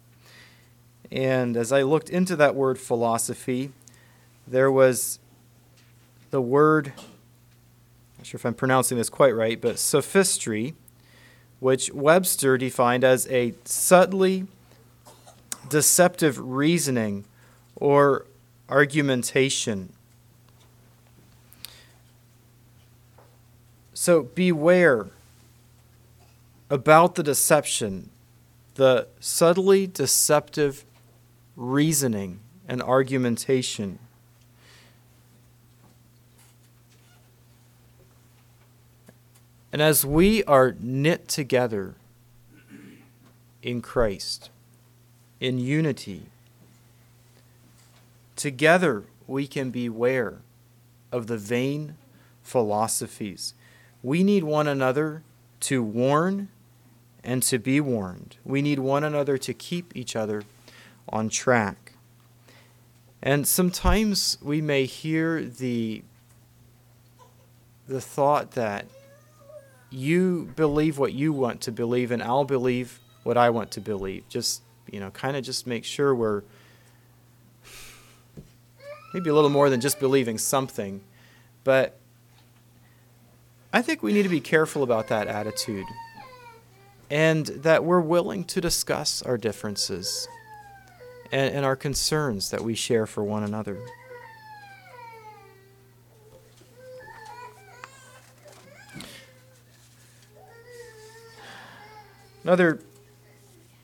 And 1.11 1.57
as 1.57 1.73
I 1.73 1.83
looked 1.83 2.11
into 2.11 2.37
that 2.37 2.55
word 2.55 2.79
philosophy, 2.79 3.73
there 4.47 4.71
was 4.71 5.19
the 6.31 6.41
word, 6.41 6.93
I'm 6.97 8.19
not 8.19 8.27
sure 8.27 8.39
if 8.39 8.45
I'm 8.45 8.55
pronouncing 8.55 8.99
this 8.99 9.09
quite 9.09 9.35
right, 9.35 9.61
but 9.61 9.79
sophistry, 9.79 10.75
which 11.61 11.93
Webster 11.93 12.59
defined 12.59 13.05
as 13.05 13.27
a 13.29 13.55
subtly 13.65 14.47
deceptive 15.69 16.39
reasoning 16.39 17.25
or 17.77 18.27
argumentation. 18.69 19.93
So 23.95 24.23
beware 24.23 25.07
about 26.71 27.15
the 27.17 27.23
deception, 27.23 28.11
the 28.75 29.09
subtly 29.19 29.87
deceptive 29.87 30.85
reasoning 31.59 32.39
and 32.69 32.81
argumentation. 32.81 33.99
And 39.73 39.83
as 39.83 40.07
we 40.07 40.45
are 40.45 40.77
knit 40.79 41.27
together 41.27 41.97
in 43.61 43.83
Christ, 43.83 44.51
in 45.41 45.59
unity, 45.59 46.27
together 48.37 49.03
we 49.27 49.49
can 49.49 49.71
beware 49.71 50.39
of 51.11 51.27
the 51.27 51.37
vain 51.37 51.97
philosophies. 52.43 53.53
We 54.03 54.23
need 54.23 54.45
one 54.45 54.69
another 54.69 55.23
to 55.61 55.83
warn 55.83 56.49
and 57.25 57.43
to 57.43 57.59
be 57.59 57.81
warned. 57.81 58.37
We 58.45 58.63
need 58.63 58.79
one 58.79 59.03
another 59.03 59.37
to 59.39 59.53
keep 59.53 59.95
each 59.97 60.15
other 60.15 60.45
on 61.11 61.29
track. 61.29 61.93
And 63.23 63.47
sometimes 63.47 64.39
we 64.41 64.61
may 64.61 64.85
hear 64.85 65.43
the, 65.43 66.03
the 67.87 68.01
thought 68.01 68.53
that 68.53 68.87
you 69.91 70.53
believe 70.55 70.99
what 70.99 71.13
you 71.13 71.33
want 71.33 71.61
to 71.63 71.73
believe, 71.73 72.11
and 72.11 72.23
I'll 72.23 72.45
believe 72.45 73.01
what 73.25 73.37
I 73.37 73.51
want 73.51 73.71
to 73.73 73.81
believe. 73.81 74.29
Just, 74.29 74.63
you 74.91 75.01
know, 75.01 75.11
kind 75.11 75.37
of 75.37 75.43
just 75.43 75.67
make 75.67 75.85
sure 75.85 76.15
we're 76.15 76.43
maybe 79.13 79.31
a 79.31 79.35
little 79.35 79.51
more 79.51 79.71
than 79.71 79.81
just 79.81 79.99
believing 79.99 80.39
something. 80.39 81.01
But 81.65 81.99
I 83.73 83.83
think 83.83 84.03
we 84.03 84.13
need 84.13 84.23
to 84.23 84.29
be 84.29 84.41
careful 84.41 84.83
about 84.83 85.09
that 85.09 85.27
attitude 85.27 85.87
and 87.11 87.47
that 87.47 87.85
we're 87.85 88.01
willing 88.01 88.45
to 88.45 88.61
discuss 88.61 89.23
our 89.23 89.39
differences 89.39 90.29
and, 91.33 91.55
and 91.55 91.65
our 91.65 91.77
concerns 91.77 92.51
that 92.51 92.63
we 92.63 92.75
share 92.75 93.07
for 93.07 93.23
one 93.23 93.43
another. 93.43 93.79
Another 102.45 102.81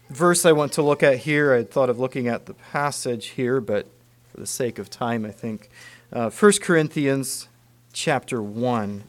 verse 0.08 0.46
I 0.46 0.52
want 0.52 0.72
to 0.74 0.82
look 0.82 1.02
at 1.02 1.18
here, 1.18 1.52
I 1.52 1.64
thought 1.64 1.90
of 1.90 1.98
looking 1.98 2.28
at 2.28 2.46
the 2.46 2.54
passage 2.54 3.28
here, 3.28 3.60
but 3.60 3.86
for 4.32 4.40
the 4.40 4.46
sake 4.46 4.78
of 4.78 4.88
time, 4.88 5.26
I 5.26 5.30
think. 5.30 5.68
Uh, 6.12 6.30
1 6.30 6.52
Corinthians 6.62 7.48
chapter 7.92 8.40
1, 8.40 9.04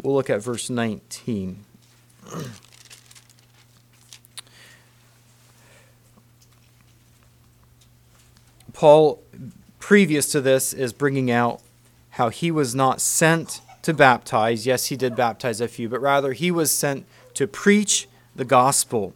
we'll 0.00 0.14
look 0.14 0.30
at 0.30 0.40
verse 0.42 0.70
19. 0.70 1.64
Paul, 8.72 9.22
previous 9.78 10.30
to 10.32 10.40
this, 10.40 10.72
is 10.72 10.92
bringing 10.92 11.30
out 11.30 11.60
how 12.10 12.28
he 12.28 12.50
was 12.50 12.74
not 12.74 13.00
sent 13.00 13.60
to 13.82 13.92
baptize. 13.92 14.66
Yes, 14.66 14.86
he 14.86 14.96
did 14.96 15.16
baptize 15.16 15.60
a 15.60 15.68
few, 15.68 15.88
but 15.88 16.00
rather 16.00 16.32
he 16.32 16.50
was 16.50 16.70
sent 16.70 17.06
to 17.34 17.46
preach 17.46 18.08
the 18.34 18.44
gospel. 18.44 19.14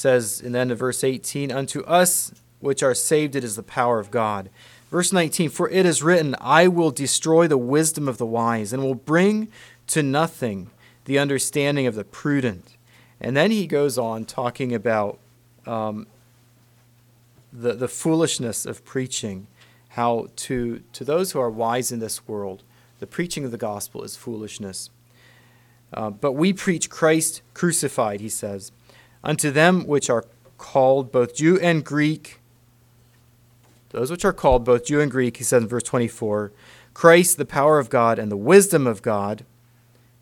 says 0.00 0.40
in 0.40 0.52
the 0.52 0.58
end 0.58 0.72
of 0.72 0.78
verse 0.78 1.04
18, 1.04 1.52
Unto 1.52 1.82
us 1.82 2.32
which 2.58 2.82
are 2.82 2.94
saved, 2.94 3.36
it 3.36 3.44
is 3.44 3.56
the 3.56 3.62
power 3.62 4.00
of 4.00 4.10
God. 4.10 4.50
Verse 4.90 5.12
19, 5.12 5.50
For 5.50 5.68
it 5.68 5.86
is 5.86 6.02
written, 6.02 6.34
I 6.40 6.68
will 6.68 6.90
destroy 6.90 7.46
the 7.46 7.58
wisdom 7.58 8.08
of 8.08 8.18
the 8.18 8.26
wise, 8.26 8.72
and 8.72 8.82
will 8.82 8.94
bring 8.94 9.48
to 9.88 10.02
nothing 10.02 10.70
the 11.04 11.18
understanding 11.18 11.86
of 11.86 11.94
the 11.94 12.04
prudent. 12.04 12.76
And 13.20 13.36
then 13.36 13.50
he 13.50 13.66
goes 13.66 13.98
on 13.98 14.24
talking 14.24 14.74
about 14.74 15.18
um, 15.66 16.06
the, 17.52 17.74
the 17.74 17.88
foolishness 17.88 18.66
of 18.66 18.84
preaching, 18.84 19.46
how 19.90 20.28
to, 20.36 20.82
to 20.92 21.04
those 21.04 21.32
who 21.32 21.40
are 21.40 21.50
wise 21.50 21.90
in 21.90 21.98
this 21.98 22.26
world, 22.28 22.62
the 22.98 23.06
preaching 23.06 23.44
of 23.44 23.50
the 23.50 23.58
gospel 23.58 24.02
is 24.04 24.16
foolishness. 24.16 24.90
Uh, 25.92 26.10
but 26.10 26.32
we 26.32 26.52
preach 26.52 26.88
Christ 26.88 27.42
crucified, 27.54 28.20
he 28.20 28.28
says, 28.28 28.70
unto 29.24 29.50
them 29.50 29.86
which 29.86 30.08
are 30.08 30.24
called 30.58 31.10
both 31.10 31.34
Jew 31.34 31.58
and 31.58 31.84
Greek. 31.84 32.38
Those 33.90 34.10
which 34.10 34.24
are 34.24 34.32
called 34.32 34.64
both 34.64 34.84
Jew 34.84 35.00
and 35.00 35.10
Greek, 35.10 35.38
he 35.38 35.44
says 35.44 35.62
in 35.62 35.68
verse 35.68 35.82
24, 35.82 36.52
Christ, 36.94 37.38
the 37.38 37.44
power 37.44 37.78
of 37.78 37.90
God 37.90 38.18
and 38.18 38.30
the 38.30 38.36
wisdom 38.36 38.86
of 38.86 39.02
God. 39.02 39.44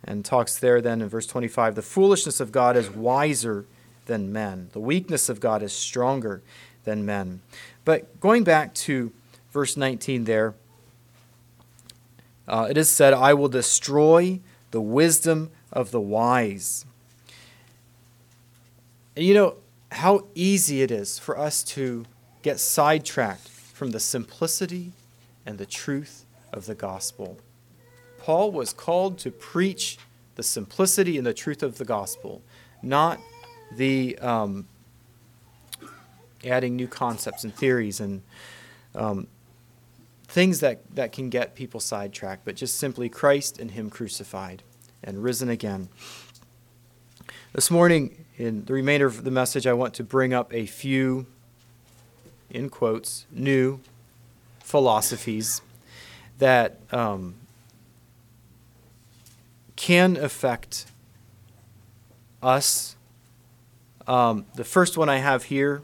And 0.05 0.25
talks 0.25 0.59
there 0.59 0.81
then 0.81 1.03
in 1.03 1.09
verse 1.09 1.27
25, 1.27 1.75
the 1.75 1.83
foolishness 1.83 2.41
of 2.41 2.53
God 2.53 2.77
is 2.77 2.89
wiser 2.89 3.67
than 4.09 4.33
men, 4.33 4.71
the 4.73 4.81
weakness 4.81 5.29
of 5.29 5.39
God 5.39 5.63
is 5.63 5.73
stronger 5.73 6.43
than 6.83 7.07
men. 7.07 7.41
But 7.85 8.19
going 8.19 8.43
back 8.43 8.75
to 8.75 9.13
verse 9.53 9.77
19 9.77 10.25
there, 10.25 10.55
uh, 12.49 12.67
it 12.69 12.77
is 12.77 12.89
said, 12.89 13.13
I 13.13 13.35
will 13.35 13.49
destroy 13.49 14.41
the 14.73 14.81
wisdom 14.81 15.51
of 15.73 15.93
the 15.93 16.01
wise. 16.01 16.85
And 19.15 19.25
you 19.25 19.35
know 19.35 19.57
how 19.93 20.27
easy 20.35 20.83
it 20.83 20.91
is 20.91 21.19
for 21.19 21.39
us 21.39 21.63
to 21.63 22.05
get 22.43 22.59
sidetracked 22.59 23.49
from 23.49 23.91
the 23.91 24.01
simplicity 24.01 24.93
and 25.45 25.59
the 25.59 25.67
truth 25.67 26.25
of 26.53 26.67
the 26.67 26.75
gospel. 26.75 27.39
Paul 28.19 28.51
was 28.51 28.73
called 28.73 29.19
to 29.19 29.31
preach 29.31 29.99
the 30.35 30.43
simplicity 30.43 31.19
and 31.19 31.27
the 31.27 31.35
truth 31.35 31.63
of 31.63 31.79
the 31.79 31.85
gospel, 31.85 32.43
not 32.83 33.21
the 33.73 34.19
um, 34.19 34.67
adding 36.45 36.77
new 36.77 36.89
concepts 36.89 37.45
and 37.45 37.55
theories 37.55 38.01
and 38.01 38.23
um, 38.95 39.27
things 40.25 40.61
that, 40.61 40.83
that 40.95 41.13
can 41.13 41.31
get 41.31 41.55
people 41.55 41.81
sidetracked, 41.81 42.45
but 42.45 42.55
just 42.55 42.79
simply 42.79 43.09
Christ 43.09 43.59
and 43.59 43.71
Him 43.71 43.91
crucified 43.91 44.63
and 45.03 45.23
risen 45.23 45.49
again. 45.49 45.89
This 47.53 47.71
morning, 47.71 48.25
in 48.37 48.65
the 48.67 48.73
remainder 48.73 49.07
of 49.07 49.25
the 49.25 49.31
message, 49.31 49.67
I 49.67 49.73
want 49.73 49.95
to 49.95 50.05
bring 50.05 50.35
up 50.35 50.53
a 50.53 50.67
few, 50.67 51.27
in 52.51 52.69
quotes, 52.69 53.27
new 53.33 53.81
philosophies 54.61 55.63
that 56.39 56.79
um, 56.93 57.35
can 59.77 60.17
affect 60.17 60.87
us. 62.43 62.97
Um, 64.09 64.47
the 64.55 64.65
first 64.65 64.97
one 64.97 65.09
I 65.09 65.19
have 65.19 65.45
here, 65.45 65.83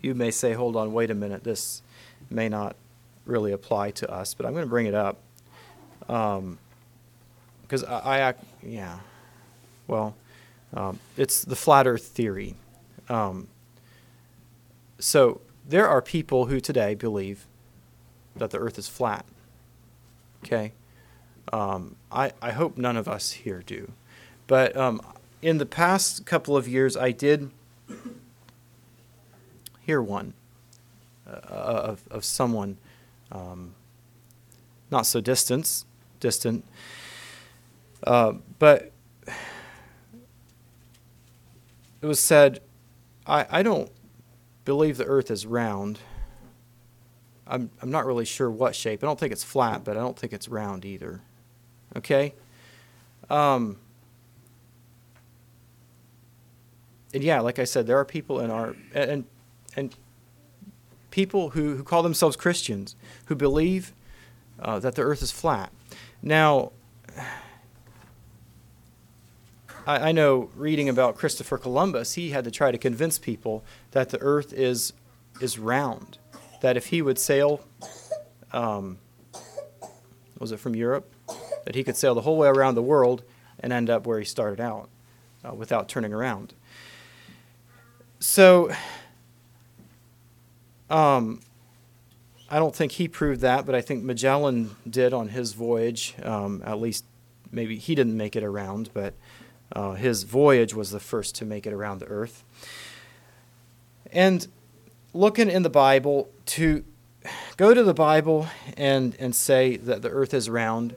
you 0.00 0.14
may 0.14 0.30
say, 0.30 0.52
hold 0.52 0.76
on, 0.76 0.92
wait 0.92 1.10
a 1.10 1.14
minute, 1.14 1.42
this 1.42 1.82
may 2.28 2.48
not 2.48 2.76
really 3.24 3.50
apply 3.50 3.92
to 3.92 4.10
us, 4.10 4.34
but 4.34 4.46
I'm 4.46 4.52
going 4.52 4.64
to 4.64 4.70
bring 4.70 4.86
it 4.86 4.94
up. 4.94 5.18
Um, 6.08 6.58
because 7.62 7.82
I, 7.84 8.28
I, 8.28 8.34
yeah, 8.62 8.98
well, 9.86 10.16
um, 10.74 10.98
it's 11.16 11.44
the 11.44 11.56
flat 11.56 11.86
Earth 11.86 12.06
theory. 12.06 12.56
Um, 13.08 13.48
so 14.98 15.40
there 15.66 15.88
are 15.88 16.02
people 16.02 16.46
who 16.46 16.60
today 16.60 16.94
believe 16.94 17.46
that 18.36 18.50
the 18.50 18.58
earth 18.58 18.78
is 18.78 18.88
flat. 18.88 19.24
Okay? 20.44 20.72
Um, 21.52 21.96
I, 22.10 22.32
I 22.42 22.52
hope 22.52 22.76
none 22.76 22.96
of 22.96 23.08
us 23.08 23.32
here 23.32 23.62
do. 23.64 23.92
But 24.46 24.76
um, 24.76 25.00
in 25.42 25.58
the 25.58 25.66
past 25.66 26.26
couple 26.26 26.56
of 26.56 26.68
years, 26.68 26.96
I 26.96 27.12
did 27.12 27.50
hear 29.80 30.02
one 30.02 30.34
uh, 31.26 31.30
of, 31.30 32.02
of 32.10 32.24
someone 32.24 32.76
um, 33.32 33.74
not 34.90 35.06
so 35.06 35.20
distant, 35.20 35.84
distant, 36.18 36.64
uh, 38.04 38.32
but 38.58 38.92
it 42.02 42.06
was 42.06 42.20
said, 42.20 42.60
I, 43.26 43.46
I 43.50 43.62
don't 43.62 43.90
believe 44.64 44.96
the 44.96 45.04
earth 45.04 45.30
is 45.30 45.46
round. 45.46 46.00
I'm, 47.46 47.70
I'm 47.80 47.90
not 47.90 48.06
really 48.06 48.24
sure 48.24 48.50
what 48.50 48.74
shape. 48.74 49.02
I 49.02 49.06
don't 49.06 49.18
think 49.18 49.32
it's 49.32 49.44
flat, 49.44 49.84
but 49.84 49.96
I 49.96 50.00
don't 50.00 50.18
think 50.18 50.32
it's 50.32 50.48
round 50.48 50.84
either. 50.84 51.20
Okay? 51.96 52.34
Um, 53.28 53.78
and 57.12 57.22
yeah, 57.22 57.40
like 57.40 57.58
I 57.58 57.64
said, 57.64 57.86
there 57.86 57.98
are 57.98 58.04
people 58.04 58.40
in 58.40 58.50
our 58.50 58.74
and 58.94 59.24
and 59.76 59.94
people 61.10 61.50
who, 61.50 61.76
who 61.76 61.82
call 61.82 62.02
themselves 62.02 62.36
Christians 62.36 62.94
who 63.26 63.34
believe 63.34 63.92
uh, 64.60 64.78
that 64.78 64.94
the 64.94 65.02
earth 65.02 65.22
is 65.22 65.32
flat. 65.32 65.72
Now, 66.22 66.72
I, 69.86 70.10
I 70.10 70.12
know 70.12 70.50
reading 70.54 70.88
about 70.88 71.16
Christopher 71.16 71.58
Columbus, 71.58 72.14
he 72.14 72.30
had 72.30 72.44
to 72.44 72.50
try 72.50 72.70
to 72.70 72.78
convince 72.78 73.18
people 73.18 73.64
that 73.90 74.10
the 74.10 74.20
earth 74.20 74.52
is 74.52 74.92
is 75.40 75.58
round. 75.58 76.18
That 76.60 76.76
if 76.76 76.86
he 76.86 77.00
would 77.00 77.18
sail, 77.18 77.64
um, 78.52 78.98
was 80.38 80.52
it 80.52 80.60
from 80.60 80.76
Europe? 80.76 81.10
That 81.64 81.74
he 81.74 81.82
could 81.82 81.96
sail 81.96 82.14
the 82.14 82.20
whole 82.20 82.36
way 82.36 82.48
around 82.48 82.74
the 82.74 82.82
world 82.82 83.22
and 83.58 83.72
end 83.72 83.88
up 83.88 84.06
where 84.06 84.18
he 84.18 84.24
started 84.24 84.60
out 84.60 84.90
uh, 85.44 85.54
without 85.54 85.88
turning 85.88 86.12
around. 86.12 86.54
So, 88.22 88.70
um, 90.90 91.40
I 92.50 92.58
don't 92.58 92.74
think 92.76 92.92
he 92.92 93.08
proved 93.08 93.40
that, 93.40 93.64
but 93.64 93.74
I 93.74 93.80
think 93.80 94.04
Magellan 94.04 94.76
did 94.88 95.14
on 95.14 95.28
his 95.28 95.54
voyage. 95.54 96.14
Um, 96.22 96.62
at 96.66 96.78
least, 96.78 97.06
maybe 97.50 97.78
he 97.78 97.94
didn't 97.94 98.16
make 98.16 98.36
it 98.36 98.42
around, 98.42 98.90
but 98.92 99.14
uh, 99.72 99.94
his 99.94 100.24
voyage 100.24 100.74
was 100.74 100.90
the 100.90 101.00
first 101.00 101.34
to 101.36 101.46
make 101.46 101.66
it 101.66 101.72
around 101.72 102.00
the 102.00 102.08
earth. 102.08 102.44
And 104.12 104.46
looking 105.14 105.48
in 105.48 105.62
the 105.62 105.70
Bible, 105.70 106.28
to 106.46 106.84
go 107.56 107.72
to 107.72 107.82
the 107.82 107.94
Bible 107.94 108.48
and, 108.76 109.16
and 109.18 109.34
say 109.34 109.76
that 109.78 110.02
the 110.02 110.10
earth 110.10 110.34
is 110.34 110.50
round, 110.50 110.94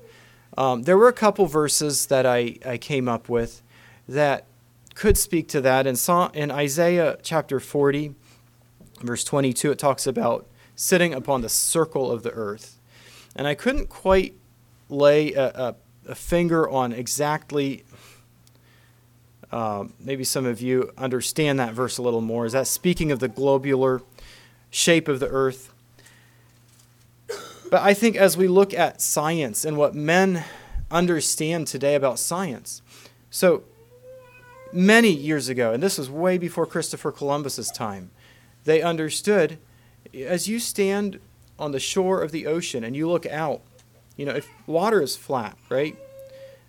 um, 0.58 0.84
there 0.84 0.98
were 0.98 1.08
a 1.08 1.14
couple 1.14 1.46
verses 1.46 2.08
that 2.08 2.26
I, 2.26 2.58
I 2.66 2.78
came 2.78 3.08
up 3.08 3.30
with 3.30 3.62
that 4.10 4.46
could 4.94 5.18
speak 5.18 5.48
to 5.50 5.62
that. 5.62 5.88
In, 5.88 5.96
in 6.34 6.52
Isaiah 6.52 7.18
chapter 7.22 7.60
40, 7.60 8.16
verse 9.02 9.24
22, 9.24 9.72
it 9.72 9.80
talks 9.80 10.08
about 10.08 10.48
sitting 10.76 11.14
upon 11.14 11.42
the 11.42 11.50
circle 11.50 12.12
of 12.12 12.24
the 12.24 12.32
earth. 12.32 12.80
And 13.36 13.48
I 13.48 13.56
couldn't 13.56 13.90
quite 13.90 14.36
lay 14.90 15.34
a, 15.34 15.48
a, 15.48 15.76
a 16.10 16.16
finger 16.16 16.70
on 16.70 16.92
exactly, 16.92 17.84
uh, 19.52 19.86
maybe 20.00 20.24
some 20.24 20.46
of 20.46 20.62
you 20.62 20.92
understand 20.98 21.60
that 21.60 21.74
verse 21.74 21.98
a 21.98 22.02
little 22.02 22.22
more. 22.22 22.46
Is 22.46 22.54
that 22.54 22.68
speaking 22.68 23.12
of 23.12 23.20
the 23.20 23.28
globular 23.28 24.02
shape 24.70 25.08
of 25.08 25.20
the 25.20 25.30
earth? 25.30 25.74
But 27.70 27.82
I 27.82 27.96
think 27.96 28.16
as 28.16 28.38
we 28.38 28.48
look 28.48 28.74
at 28.74 29.02
science 29.02 29.66
and 29.66 29.78
what 29.78 29.96
men 29.96 30.44
understand 30.92 31.66
today 31.66 31.96
about 31.96 32.20
science, 32.20 32.84
so 33.32 33.64
many 34.74 35.10
years 35.10 35.50
ago, 35.50 35.72
and 35.72 35.82
this 35.82 35.98
was 35.98 36.10
way 36.10 36.38
before 36.38 36.66
Christopher 36.66 37.12
Columbus's 37.12 37.70
time, 37.72 38.12
they 38.64 38.82
understood 38.82 39.58
as 40.14 40.48
you 40.48 40.60
stand 40.60 41.20
on 41.58 41.72
the 41.72 41.80
shore 41.80 42.22
of 42.22 42.32
the 42.32 42.46
ocean 42.46 42.84
and 42.84 42.96
you 42.96 43.10
look 43.10 43.26
out, 43.26 43.62
you 44.18 44.26
know, 44.26 44.34
if 44.34 44.48
water 44.68 45.02
is 45.02 45.16
flat, 45.16 45.58
right? 45.70 45.96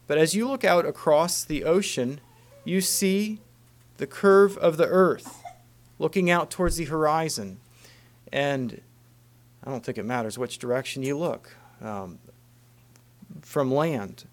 But 0.06 0.18
as 0.18 0.34
you 0.34 0.48
look 0.48 0.64
out 0.64 0.86
across 0.86 1.44
the 1.44 1.64
ocean, 1.64 2.20
you 2.64 2.80
see 2.80 3.40
the 3.96 4.06
curve 4.06 4.56
of 4.58 4.76
the 4.76 4.86
earth 4.86 5.42
looking 5.98 6.30
out 6.30 6.50
towards 6.50 6.76
the 6.76 6.84
horizon. 6.84 7.58
And 8.32 8.80
I 9.64 9.70
don't 9.70 9.84
think 9.84 9.98
it 9.98 10.04
matters 10.04 10.38
which 10.38 10.58
direction 10.58 11.02
you 11.02 11.16
look 11.16 11.56
um, 11.80 12.18
from 13.42 13.72
land 13.72 14.24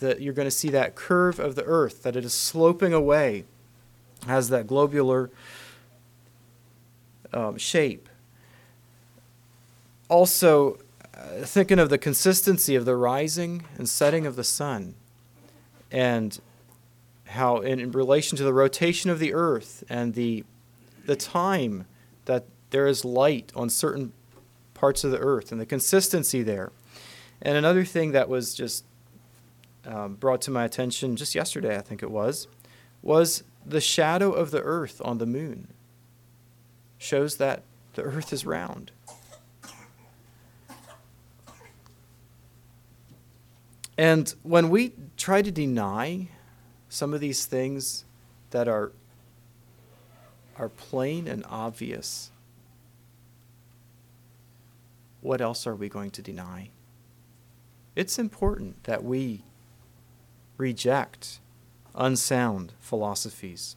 that 0.00 0.20
you're 0.20 0.34
going 0.34 0.46
to 0.46 0.50
see 0.50 0.70
that 0.70 0.94
curve 0.94 1.38
of 1.38 1.54
the 1.54 1.64
earth, 1.64 2.02
that 2.02 2.16
it 2.16 2.24
is 2.24 2.34
sloping 2.34 2.92
away, 2.92 3.44
has 4.26 4.48
that 4.48 4.66
globular 4.66 5.30
um, 7.32 7.56
shape. 7.58 8.08
Also, 10.08 10.78
uh, 11.14 11.44
thinking 11.44 11.78
of 11.78 11.90
the 11.90 11.98
consistency 11.98 12.74
of 12.74 12.84
the 12.84 12.96
rising 12.96 13.64
and 13.78 13.88
setting 13.88 14.26
of 14.26 14.36
the 14.36 14.44
sun, 14.44 14.94
and 15.90 16.40
how, 17.26 17.58
in, 17.58 17.80
in 17.80 17.92
relation 17.92 18.36
to 18.36 18.44
the 18.44 18.52
rotation 18.52 19.10
of 19.10 19.18
the 19.18 19.32
earth 19.32 19.84
and 19.88 20.14
the, 20.14 20.44
the 21.06 21.16
time 21.16 21.86
that 22.26 22.44
there 22.70 22.86
is 22.86 23.04
light 23.04 23.52
on 23.54 23.70
certain 23.70 24.12
parts 24.74 25.04
of 25.04 25.10
the 25.10 25.18
earth 25.18 25.52
and 25.52 25.60
the 25.60 25.66
consistency 25.66 26.42
there. 26.42 26.72
And 27.40 27.56
another 27.56 27.84
thing 27.84 28.12
that 28.12 28.28
was 28.28 28.54
just 28.54 28.84
um, 29.86 30.14
brought 30.14 30.42
to 30.42 30.50
my 30.50 30.64
attention 30.64 31.16
just 31.16 31.34
yesterday, 31.34 31.76
I 31.76 31.80
think 31.80 32.02
it 32.02 32.10
was, 32.10 32.48
was 33.02 33.44
the 33.64 33.80
shadow 33.80 34.32
of 34.32 34.50
the 34.50 34.62
earth 34.62 35.00
on 35.04 35.18
the 35.18 35.26
moon. 35.26 35.68
Shows 36.98 37.36
that 37.36 37.62
the 37.94 38.02
earth 38.02 38.32
is 38.32 38.46
round. 38.46 38.92
And 43.96 44.34
when 44.42 44.70
we 44.70 44.92
try 45.16 45.42
to 45.42 45.52
deny 45.52 46.28
some 46.88 47.14
of 47.14 47.20
these 47.20 47.46
things 47.46 48.04
that 48.50 48.66
are, 48.66 48.92
are 50.56 50.68
plain 50.68 51.28
and 51.28 51.44
obvious, 51.48 52.30
what 55.20 55.40
else 55.40 55.66
are 55.66 55.76
we 55.76 55.88
going 55.88 56.10
to 56.12 56.22
deny? 56.22 56.70
It's 57.94 58.18
important 58.18 58.82
that 58.84 59.04
we 59.04 59.42
reject 60.56 61.40
unsound 61.94 62.72
philosophies. 62.80 63.76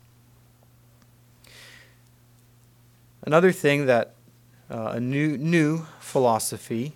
Another 3.26 3.52
thing 3.52 3.86
that 3.88 4.14
uh, 4.70 4.94
a 4.96 5.00
new 5.00 5.38
new 5.38 5.86
philosophy 6.00 6.94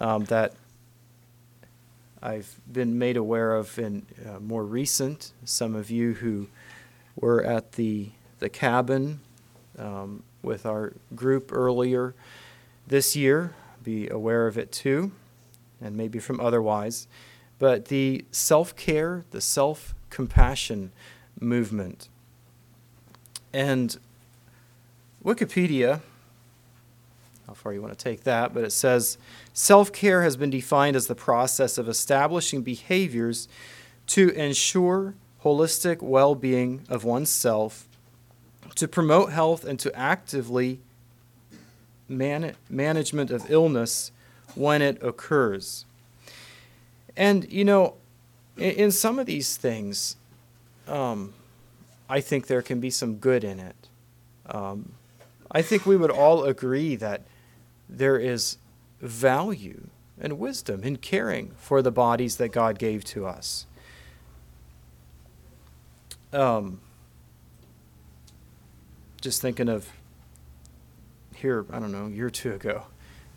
um, 0.00 0.24
that 0.24 0.54
I've 2.22 2.58
been 2.70 2.98
made 2.98 3.16
aware 3.16 3.54
of 3.54 3.78
in 3.78 4.06
uh, 4.26 4.40
more 4.40 4.64
recent. 4.64 5.32
Some 5.44 5.74
of 5.74 5.90
you 5.90 6.14
who 6.14 6.48
were 7.16 7.44
at 7.44 7.72
the 7.72 8.10
the 8.38 8.48
cabin 8.48 9.20
um, 9.78 10.22
with 10.42 10.66
our 10.66 10.92
group 11.14 11.52
earlier 11.52 12.14
this 12.86 13.16
year 13.16 13.54
be 13.82 14.08
aware 14.08 14.46
of 14.46 14.56
it 14.58 14.72
too, 14.72 15.12
and 15.80 15.96
maybe 15.96 16.18
from 16.18 16.40
otherwise 16.40 17.06
but 17.58 17.86
the 17.86 18.24
self 18.30 18.76
care, 18.76 19.24
the 19.30 19.40
self 19.40 19.94
compassion 20.10 20.92
movement. 21.40 22.08
And 23.52 23.96
Wikipedia, 25.24 26.00
how 27.46 27.54
far 27.54 27.72
you 27.72 27.80
want 27.80 27.96
to 27.96 28.02
take 28.02 28.24
that, 28.24 28.52
but 28.54 28.64
it 28.64 28.72
says 28.72 29.18
self 29.52 29.92
care 29.92 30.22
has 30.22 30.36
been 30.36 30.50
defined 30.50 30.96
as 30.96 31.06
the 31.06 31.14
process 31.14 31.78
of 31.78 31.88
establishing 31.88 32.62
behaviors 32.62 33.48
to 34.08 34.30
ensure 34.30 35.14
holistic 35.42 36.02
well 36.02 36.34
being 36.34 36.82
of 36.88 37.04
oneself, 37.04 37.86
to 38.74 38.88
promote 38.88 39.30
health, 39.30 39.64
and 39.64 39.78
to 39.78 39.94
actively 39.96 40.80
man- 42.08 42.56
management 42.68 43.30
of 43.30 43.50
illness 43.50 44.10
when 44.54 44.82
it 44.82 45.02
occurs. 45.02 45.84
And, 47.16 47.50
you 47.52 47.64
know, 47.64 47.94
in, 48.56 48.70
in 48.72 48.90
some 48.90 49.18
of 49.18 49.26
these 49.26 49.56
things, 49.56 50.16
um, 50.88 51.34
I 52.08 52.20
think 52.20 52.46
there 52.46 52.62
can 52.62 52.80
be 52.80 52.90
some 52.90 53.16
good 53.16 53.44
in 53.44 53.58
it. 53.58 53.88
Um, 54.46 54.92
I 55.50 55.62
think 55.62 55.86
we 55.86 55.96
would 55.96 56.10
all 56.10 56.44
agree 56.44 56.96
that 56.96 57.22
there 57.88 58.18
is 58.18 58.58
value 59.00 59.88
and 60.20 60.38
wisdom 60.38 60.82
in 60.82 60.96
caring 60.96 61.52
for 61.56 61.82
the 61.82 61.90
bodies 61.90 62.36
that 62.36 62.48
God 62.48 62.78
gave 62.78 63.04
to 63.04 63.26
us. 63.26 63.66
Um, 66.32 66.80
just 69.20 69.40
thinking 69.40 69.68
of 69.68 69.88
here, 71.34 71.64
I 71.70 71.78
don't 71.78 71.92
know, 71.92 72.06
a 72.06 72.10
year 72.10 72.26
or 72.26 72.30
two 72.30 72.52
ago. 72.52 72.86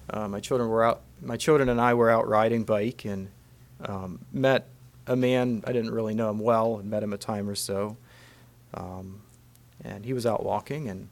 Uh, 0.10 0.28
my 0.28 0.40
children 0.40 0.70
were 0.70 0.84
out. 0.84 1.02
My 1.22 1.38
children 1.38 1.70
and 1.70 1.80
I 1.80 1.94
were 1.94 2.10
out 2.10 2.28
riding 2.28 2.64
bike 2.64 3.06
and 3.06 3.30
um, 3.86 4.20
met 4.32 4.68
a 5.06 5.16
man. 5.16 5.64
I 5.66 5.72
didn't 5.72 5.92
really 5.92 6.14
know 6.14 6.30
him 6.30 6.40
well, 6.40 6.78
and 6.78 6.90
met 6.90 7.04
him 7.04 7.14
a 7.14 7.18
time 7.18 7.50
or 7.50 7.56
so. 7.56 7.98
Um, 8.74 9.22
and 9.84 10.06
he 10.06 10.14
was 10.14 10.26
out 10.26 10.44
walking, 10.44 10.90
and 10.90 11.10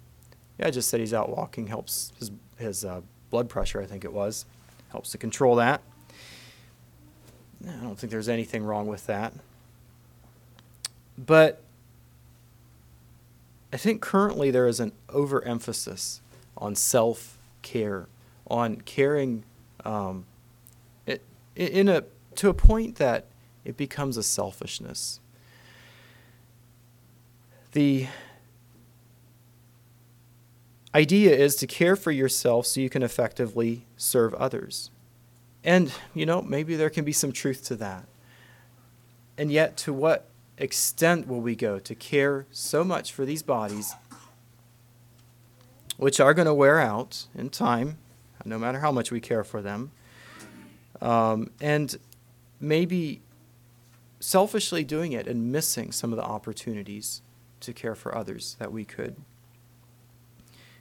yeah, 0.60 0.68
I 0.68 0.72
just 0.72 0.90
said 0.90 1.00
he's 1.00 1.14
out 1.14 1.30
walking 1.30 1.68
helps 1.68 2.12
his 2.20 2.32
his 2.58 2.86
uh, 2.86 3.02
blood 3.30 3.50
pressure. 3.50 3.82
I 3.82 3.86
think 3.86 4.04
it 4.04 4.14
was 4.14 4.46
helps 4.90 5.12
to 5.12 5.18
control 5.18 5.56
that. 5.56 5.82
I 7.68 7.84
don't 7.84 7.98
think 7.98 8.12
there's 8.12 8.30
anything 8.30 8.64
wrong 8.64 8.88
with 8.88 9.08
that. 9.08 9.34
But 11.18 11.62
I 13.74 13.78
think 13.78 14.02
currently 14.02 14.52
there 14.52 14.68
is 14.68 14.80
an 14.80 14.92
overemphasis 15.10 16.22
on 16.58 16.76
self 16.76 17.38
care, 17.62 18.08
on 18.48 18.78
caring 18.82 19.44
um, 19.84 20.26
it, 21.06 21.22
in 21.56 21.90
a, 21.90 22.04
to 22.38 22.50
a 22.50 22.54
point 22.54 22.96
that 22.96 23.26
it 23.64 23.78
becomes 23.78 24.18
a 24.18 24.24
selfishness. 24.24 25.20
The 27.72 28.08
idea 30.94 31.36
is 31.36 31.56
to 31.58 31.68
care 31.68 31.96
for 31.96 32.12
yourself 32.12 32.66
so 32.68 32.80
you 32.80 32.90
can 32.90 33.04
effectively 33.04 33.86
serve 33.98 34.34
others. 34.36 34.92
And, 35.64 35.92
you 36.14 36.26
know, 36.26 36.42
maybe 36.42 36.76
there 36.76 36.90
can 36.90 37.04
be 37.04 37.12
some 37.12 37.32
truth 37.32 37.66
to 37.66 37.76
that. 37.78 38.06
And 39.38 39.52
yet, 39.52 39.76
to 39.78 39.92
what 39.92 40.30
extent 40.58 41.28
will 41.28 41.42
we 41.42 41.56
go 41.56 41.80
to 41.80 41.96
care 41.96 42.46
so 42.52 42.84
much 42.84 43.12
for 43.12 43.26
these 43.26 43.44
bodies, 43.44 43.94
which 45.98 46.20
are 46.20 46.34
going 46.34 46.46
to 46.46 46.54
wear 46.54 46.80
out 46.80 47.26
in 47.36 47.50
time, 47.50 47.98
no 48.46 48.58
matter 48.58 48.80
how 48.80 48.92
much 48.92 49.12
we 49.12 49.20
care 49.20 49.44
for 49.44 49.62
them, 49.62 49.92
um, 51.02 51.52
and 51.60 51.98
maybe 52.66 53.22
selfishly 54.20 54.84
doing 54.84 55.12
it 55.12 55.28
and 55.28 55.52
missing 55.52 55.92
some 55.92 56.12
of 56.12 56.18
the 56.18 56.24
opportunities 56.24 57.22
to 57.60 57.74
care 57.74 57.96
for 57.96 58.16
others 58.16 58.56
that 58.60 58.72
we 58.72 58.84
could. 58.84 59.16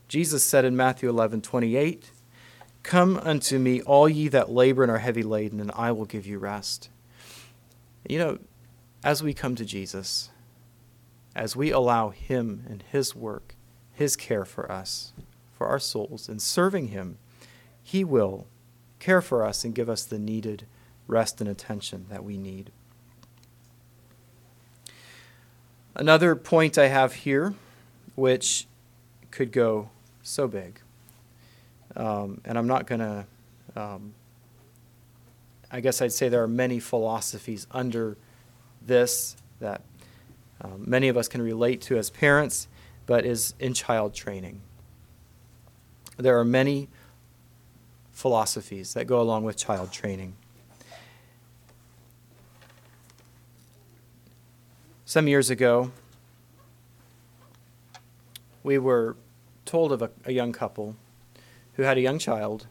Jesus 0.09 0.45
said 0.45 0.65
in 0.65 0.77
Matthew 0.77 1.09
11 1.09 1.43
28, 1.43 2.11
Come 2.83 3.17
unto 3.17 3.59
me, 3.59 3.81
all 3.83 4.09
ye 4.09 4.29
that 4.29 4.51
labor 4.51 4.83
and 4.83 4.93
are 4.93 4.99
heavy 4.99 5.23
laden, 5.23 5.61
and 5.61 5.73
I 5.75 5.93
will 5.93 6.05
give 6.05 6.27
you 6.27 6.39
rest. 6.39 6.91
You 8.07 8.19
know, 8.19 8.39
as 9.03 9.23
we 9.23 9.33
come 9.33 9.55
to 9.57 9.65
Jesus, 9.65 10.29
as 11.35 11.57
we 11.57 11.71
allow 11.71 12.11
Him 12.11 12.65
and 12.69 12.85
His 12.93 13.15
work, 13.15 13.55
His 13.95 14.17
care 14.17 14.45
for 14.45 14.71
us, 14.71 15.13
for 15.53 15.67
our 15.67 15.79
souls, 15.79 16.29
and 16.29 16.41
serving 16.41 16.89
Him, 16.89 17.17
He 17.83 18.05
will 18.05 18.47
care 18.99 19.23
for 19.23 19.45
us 19.45 19.65
and 19.65 19.75
give 19.75 19.89
us 19.89 20.05
the 20.05 20.19
needed 20.19 20.67
rest 21.07 21.41
and 21.41 21.49
attention 21.49 22.07
that 22.09 22.25
we 22.25 22.37
need. 22.37 22.71
Another 25.95 26.35
point 26.35 26.77
I 26.77 26.89
have 26.89 27.13
here, 27.13 27.55
which 28.17 28.67
could 29.31 29.53
go 29.53 29.91
so 30.23 30.49
big, 30.49 30.81
um, 31.95 32.41
and 32.45 32.59
I'm 32.59 32.67
not 32.67 32.87
going 32.87 33.01
to, 33.01 33.27
um, 33.77 34.15
I 35.71 35.81
guess 35.81 36.03
I'd 36.03 36.13
say 36.13 36.29
there 36.29 36.43
are 36.43 36.49
many 36.49 36.81
philosophies 36.81 37.67
under 37.71 38.17
this 38.85 39.37
that 39.61 39.83
um, 40.61 40.85
many 40.87 41.09
of 41.09 41.17
us 41.17 41.29
can 41.29 41.43
relate 41.43 41.81
to 41.83 41.97
as 41.97 42.11
parents, 42.11 42.69
but 43.07 43.25
is 43.25 43.55
in 43.61 43.75
child 43.75 44.15
training. 44.15 44.61
There 46.17 46.39
are 46.39 46.45
many 46.45 46.89
philosophies 48.13 48.95
that 48.95 49.07
go 49.07 49.21
along 49.21 49.45
with 49.45 49.57
child 49.57 49.93
training. 49.93 50.35
Some 55.15 55.29
years 55.29 55.49
ago, 55.49 55.93
we 58.65 58.79
were 58.79 59.17
told 59.65 59.93
of 59.93 60.03
a, 60.03 60.11
a 60.25 60.33
young 60.33 60.51
couple 60.51 60.97
who 61.75 61.85
had 61.85 61.97
a 61.97 62.01
young 62.01 62.19
child 62.19 62.67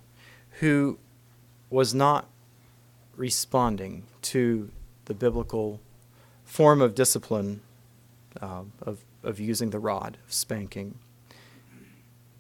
who 0.60 1.00
was 1.70 1.94
not 1.94 2.28
responding 3.16 4.08
to 4.24 4.70
the 5.06 5.14
biblical 5.14 5.80
form 6.44 6.82
of 6.82 6.96
discipline 6.96 7.62
uh, 8.42 8.64
of, 8.82 9.06
of 9.24 9.40
using 9.40 9.70
the 9.70 9.80
rod, 9.80 10.18
of 10.28 10.34
spanking. 10.34 11.00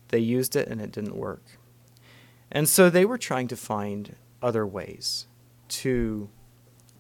They 0.10 0.20
used 0.20 0.58
it 0.58 0.68
and 0.68 0.82
it 0.82 0.92
didn't 0.92 1.16
work. 1.16 1.44
And 2.52 2.68
so 2.68 2.90
they 2.90 3.06
were 3.06 3.18
trying 3.18 3.48
to 3.48 3.56
find 3.56 4.18
other 4.42 4.68
ways 4.68 5.28
to 5.70 6.28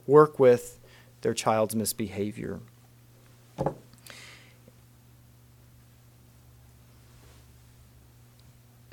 work 0.07 0.39
with 0.39 0.79
their 1.19 1.33
child's 1.33 1.75
misbehavior. 1.75 2.61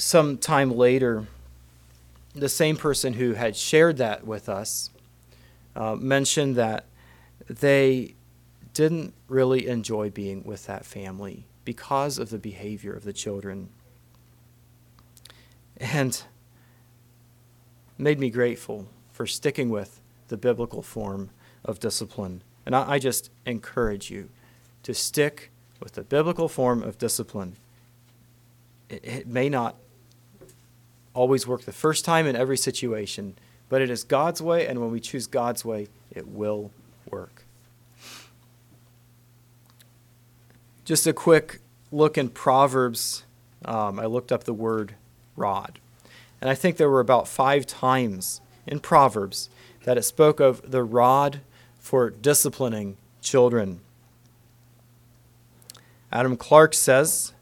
Some 0.00 0.38
time 0.38 0.70
later, 0.70 1.26
the 2.34 2.48
same 2.48 2.76
person 2.76 3.12
who 3.14 3.34
had 3.34 3.54
shared 3.54 3.98
that 3.98 4.26
with 4.26 4.48
us 4.48 4.90
uh, 5.76 5.94
mentioned 5.94 6.56
that 6.56 6.86
they 7.48 8.14
didn't 8.72 9.12
really 9.28 9.66
enjoy 9.66 10.10
being 10.10 10.42
with 10.44 10.66
that 10.66 10.84
family 10.84 11.44
because 11.64 12.18
of 12.18 12.30
the 12.30 12.38
behavior 12.38 12.92
of 12.92 13.04
the 13.04 13.12
children. 13.12 13.68
And 15.78 16.22
made 17.98 18.18
me 18.18 18.30
grateful 18.30 18.88
for 19.12 19.26
sticking 19.26 19.70
with 19.70 20.00
the 20.28 20.36
biblical 20.36 20.82
form 20.82 21.30
of 21.64 21.78
discipline. 21.78 22.42
And 22.64 22.74
I, 22.74 22.92
I 22.92 22.98
just 22.98 23.30
encourage 23.44 24.10
you 24.10 24.30
to 24.82 24.94
stick 24.94 25.50
with 25.80 25.92
the 25.92 26.02
biblical 26.02 26.48
form 26.48 26.82
of 26.82 26.98
discipline. 26.98 27.56
It, 28.88 29.04
it 29.04 29.26
may 29.26 29.48
not 29.48 29.76
always 31.14 31.46
work 31.46 31.62
the 31.62 31.72
first 31.72 32.04
time 32.04 32.26
in 32.26 32.36
every 32.36 32.56
situation, 32.56 33.34
but 33.68 33.82
it 33.82 33.90
is 33.90 34.04
God's 34.04 34.42
way, 34.42 34.66
and 34.66 34.80
when 34.80 34.90
we 34.90 35.00
choose 35.00 35.26
God's 35.26 35.64
way, 35.64 35.88
it 36.10 36.26
will 36.28 36.70
work. 37.08 37.44
Just 40.84 41.06
a 41.06 41.12
quick 41.12 41.60
look 41.92 42.18
in 42.18 42.28
Proverbs. 42.28 43.24
Um, 43.64 44.00
I 44.00 44.06
looked 44.06 44.32
up 44.32 44.44
the 44.44 44.54
word 44.54 44.94
rod. 45.36 45.78
And 46.40 46.48
I 46.48 46.54
think 46.54 46.76
there 46.76 46.90
were 46.90 47.00
about 47.00 47.28
five 47.28 47.66
times 47.66 48.40
in 48.66 48.80
Proverbs 48.80 49.50
that 49.84 49.98
it 49.98 50.02
spoke 50.02 50.40
of 50.40 50.70
the 50.70 50.82
rod 50.82 51.40
for 51.78 52.10
disciplining 52.10 52.96
children. 53.20 53.80
Adam 56.12 56.36
Clarke 56.36 56.74
says 56.74 57.32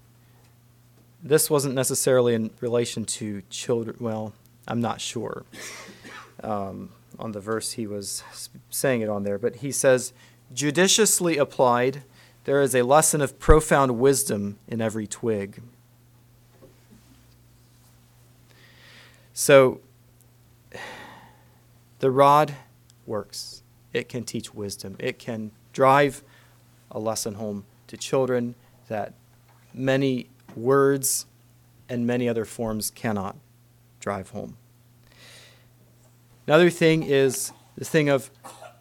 this 1.23 1.51
wasn't 1.51 1.75
necessarily 1.75 2.35
in 2.35 2.51
relation 2.61 3.05
to 3.05 3.43
children. 3.51 3.97
Well, 3.99 4.35
I'm 4.67 4.81
not 4.81 5.01
sure 5.01 5.45
um, 6.43 6.91
on 7.19 7.33
the 7.33 7.41
verse 7.41 7.73
he 7.73 7.87
was 7.87 8.23
saying 8.71 9.01
it 9.01 9.09
on 9.09 9.25
there, 9.25 9.39
but 9.39 9.57
he 9.57 9.73
says, 9.73 10.13
judiciously 10.53 11.37
applied, 11.39 12.03
there 12.45 12.61
is 12.61 12.75
a 12.75 12.83
lesson 12.83 13.21
of 13.21 13.39
profound 13.39 13.99
wisdom 13.99 14.59
in 14.69 14.81
every 14.81 15.07
twig. 15.07 15.63
So, 19.33 19.81
the 22.01 22.11
rod 22.11 22.55
works. 23.07 23.63
It 23.93 24.09
can 24.09 24.25
teach 24.25 24.55
wisdom. 24.55 24.97
It 24.99 25.19
can 25.19 25.53
drive 25.73 26.23
a 26.91 26.99
lesson 26.99 27.35
home 27.35 27.65
to 27.89 27.97
children 27.97 28.55
that 28.89 29.15
many 29.75 30.29
words 30.57 31.27
and 31.89 32.07
many 32.07 32.29
other 32.29 32.45
forms 32.45 32.91
cannot 32.91 33.37
drive 34.01 34.31
home. 34.31 34.57
Another 36.47 36.71
thing 36.71 37.03
is 37.03 37.53
the 37.77 37.85
thing 37.85 38.09
of 38.09 38.31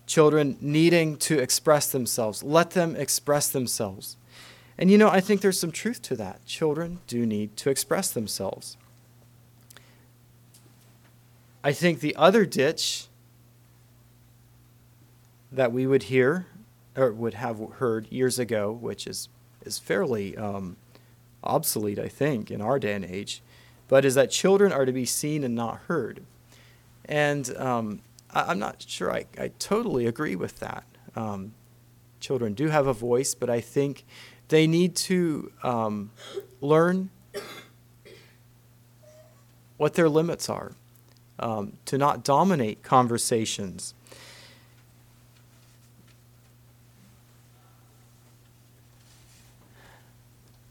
children 0.06 0.58
needing 0.62 1.18
to 1.18 1.38
express 1.38 1.92
themselves. 1.92 2.44
Let 2.44 2.72
them 2.72 2.96
express 2.96 3.50
themselves. 3.50 4.16
And 4.78 4.90
you 4.90 4.98
know, 4.98 5.10
I 5.10 5.20
think 5.20 5.42
there's 5.42 5.60
some 5.60 5.72
truth 5.72 6.02
to 6.04 6.16
that. 6.16 6.46
Children 6.46 7.00
do 7.08 7.26
need 7.26 7.58
to 7.58 7.70
express 7.70 8.12
themselves. 8.12 8.78
I 11.64 11.74
think 11.74 12.00
the 12.00 12.16
other 12.16 12.46
ditch 12.46 13.08
that 15.52 15.72
we 15.72 15.88
would 15.88 16.04
hear 16.04 16.46
or 16.98 17.12
would 17.14 17.36
have 17.36 17.60
heard 17.74 18.12
years 18.12 18.40
ago, 18.40 18.72
which 18.72 19.06
is, 19.06 19.30
is 19.64 19.78
fairly 19.78 20.36
um, 20.36 20.76
obsolete, 21.44 22.00
I 22.00 22.08
think, 22.08 22.50
in 22.50 22.62
our 22.62 22.80
day 22.80 22.94
and 22.94 23.06
age, 23.06 23.42
but 23.88 24.04
is 24.04 24.16
that 24.16 24.32
children 24.32 24.72
are 24.72 24.86
to 24.86 24.92
be 24.92 25.06
seen 25.06 25.44
and 25.44 25.56
not 25.56 25.82
heard. 25.88 26.26
And 27.06 27.56
um, 27.58 28.02
I, 28.32 28.52
am 28.52 28.60
not 28.60 28.84
sure 28.86 29.14
I, 29.14 29.26
I 29.38 29.52
totally 29.60 30.08
agree 30.08 30.36
with 30.36 30.60
that. 30.60 30.84
Um, 31.16 31.54
children 32.20 32.54
do 32.54 32.68
have 32.68 32.88
a 32.88 32.94
voice, 32.94 33.36
but 33.36 33.50
I 33.50 33.62
think 33.62 34.04
they 34.50 34.68
need 34.68 34.96
to 34.96 35.52
um, 35.64 36.12
learn 36.62 37.12
what 39.78 39.94
their 39.94 40.10
limits 40.10 40.50
are, 40.50 40.74
um, 41.40 41.74
to 41.86 41.98
not 41.98 42.24
dominate 42.24 42.82
conversations. 42.82 43.94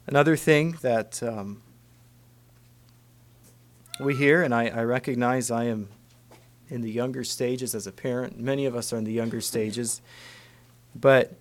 Another 0.07 0.37
thing 0.37 0.77
that 0.81 1.21
um, 1.21 1.61
we 3.99 4.15
hear, 4.15 4.41
and 4.41 4.55
I, 4.55 4.67
I 4.67 4.83
recognize 4.83 5.51
I 5.51 5.65
am 5.65 5.89
in 6.69 6.79
the 6.79 6.89
younger 6.89 7.25
stages 7.25 7.75
as 7.75 7.87
a 7.87 7.91
parent, 7.91 8.39
many 8.39 8.65
of 8.65 8.73
us 8.73 8.93
are 8.93 8.97
in 8.97 9.03
the 9.03 9.11
younger 9.11 9.41
stages, 9.41 10.01
but 10.95 11.33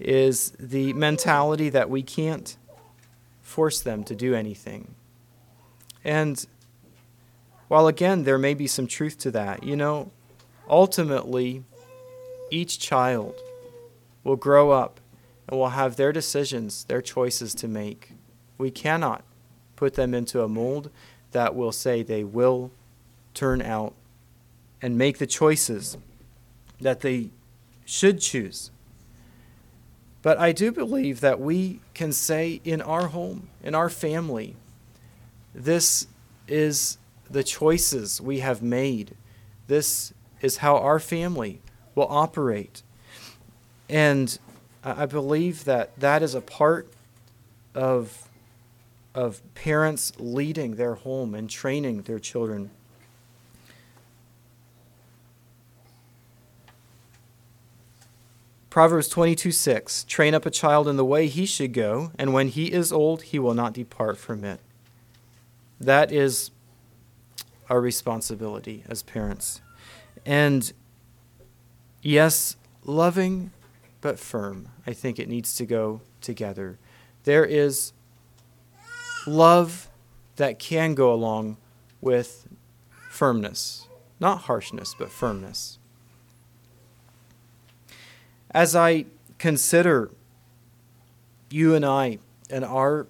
is 0.00 0.52
the 0.58 0.92
mentality 0.94 1.68
that 1.68 1.88
we 1.88 2.02
can't 2.02 2.56
force 3.42 3.80
them 3.80 4.02
to 4.04 4.16
do 4.16 4.34
anything. 4.34 4.94
And 6.02 6.44
while 7.68 7.86
again, 7.86 8.24
there 8.24 8.38
may 8.38 8.54
be 8.54 8.66
some 8.66 8.88
truth 8.88 9.18
to 9.18 9.30
that, 9.30 9.62
you 9.62 9.76
know, 9.76 10.10
ultimately, 10.68 11.62
each 12.50 12.80
child 12.80 13.34
will 14.24 14.36
grow 14.36 14.72
up 14.72 14.99
and 15.50 15.58
will 15.58 15.70
have 15.70 15.96
their 15.96 16.12
decisions, 16.12 16.84
their 16.84 17.02
choices 17.02 17.54
to 17.56 17.68
make. 17.68 18.12
We 18.56 18.70
cannot 18.70 19.24
put 19.74 19.94
them 19.94 20.14
into 20.14 20.42
a 20.42 20.48
mold 20.48 20.90
that 21.32 21.56
will 21.56 21.72
say 21.72 22.02
they 22.02 22.22
will 22.24 22.70
turn 23.34 23.60
out 23.60 23.94
and 24.80 24.96
make 24.96 25.18
the 25.18 25.26
choices 25.26 25.98
that 26.80 27.00
they 27.00 27.30
should 27.84 28.20
choose. 28.20 28.70
But 30.22 30.38
I 30.38 30.52
do 30.52 30.70
believe 30.70 31.20
that 31.20 31.40
we 31.40 31.80
can 31.94 32.12
say 32.12 32.60
in 32.64 32.80
our 32.80 33.08
home, 33.08 33.48
in 33.62 33.74
our 33.74 33.88
family, 33.88 34.54
this 35.54 36.06
is 36.46 36.98
the 37.28 37.42
choices 37.42 38.20
we 38.20 38.40
have 38.40 38.62
made. 38.62 39.16
This 39.66 40.12
is 40.40 40.58
how 40.58 40.76
our 40.76 40.98
family 40.98 41.60
will 41.94 42.06
operate. 42.08 42.82
And 43.88 44.38
I 44.82 45.06
believe 45.06 45.64
that 45.64 45.98
that 46.00 46.22
is 46.22 46.34
a 46.34 46.40
part 46.40 46.90
of, 47.74 48.28
of 49.14 49.42
parents 49.54 50.12
leading 50.18 50.76
their 50.76 50.94
home 50.94 51.34
and 51.34 51.50
training 51.50 52.02
their 52.02 52.18
children. 52.18 52.70
Proverbs 58.70 59.08
22 59.08 59.50
6 59.50 60.04
Train 60.04 60.32
up 60.32 60.46
a 60.46 60.50
child 60.50 60.88
in 60.88 60.96
the 60.96 61.04
way 61.04 61.26
he 61.26 61.44
should 61.44 61.74
go, 61.74 62.12
and 62.18 62.32
when 62.32 62.48
he 62.48 62.72
is 62.72 62.92
old, 62.92 63.22
he 63.22 63.38
will 63.38 63.54
not 63.54 63.74
depart 63.74 64.16
from 64.16 64.44
it. 64.44 64.60
That 65.78 66.10
is 66.12 66.50
our 67.68 67.80
responsibility 67.80 68.84
as 68.88 69.02
parents. 69.02 69.60
And 70.24 70.72
yes, 72.02 72.56
loving 72.84 73.50
but 74.00 74.18
firm. 74.18 74.68
I 74.86 74.92
think 74.92 75.18
it 75.18 75.28
needs 75.28 75.54
to 75.56 75.66
go 75.66 76.00
together. 76.20 76.78
There 77.24 77.44
is 77.44 77.92
love 79.26 79.88
that 80.36 80.58
can 80.58 80.94
go 80.94 81.12
along 81.12 81.58
with 82.00 82.48
firmness, 83.10 83.88
not 84.18 84.42
harshness, 84.42 84.94
but 84.98 85.10
firmness. 85.10 85.78
As 88.52 88.74
I 88.74 89.04
consider 89.38 90.10
you 91.50 91.74
and 91.74 91.84
I 91.84 92.18
and 92.48 92.64
our 92.64 93.06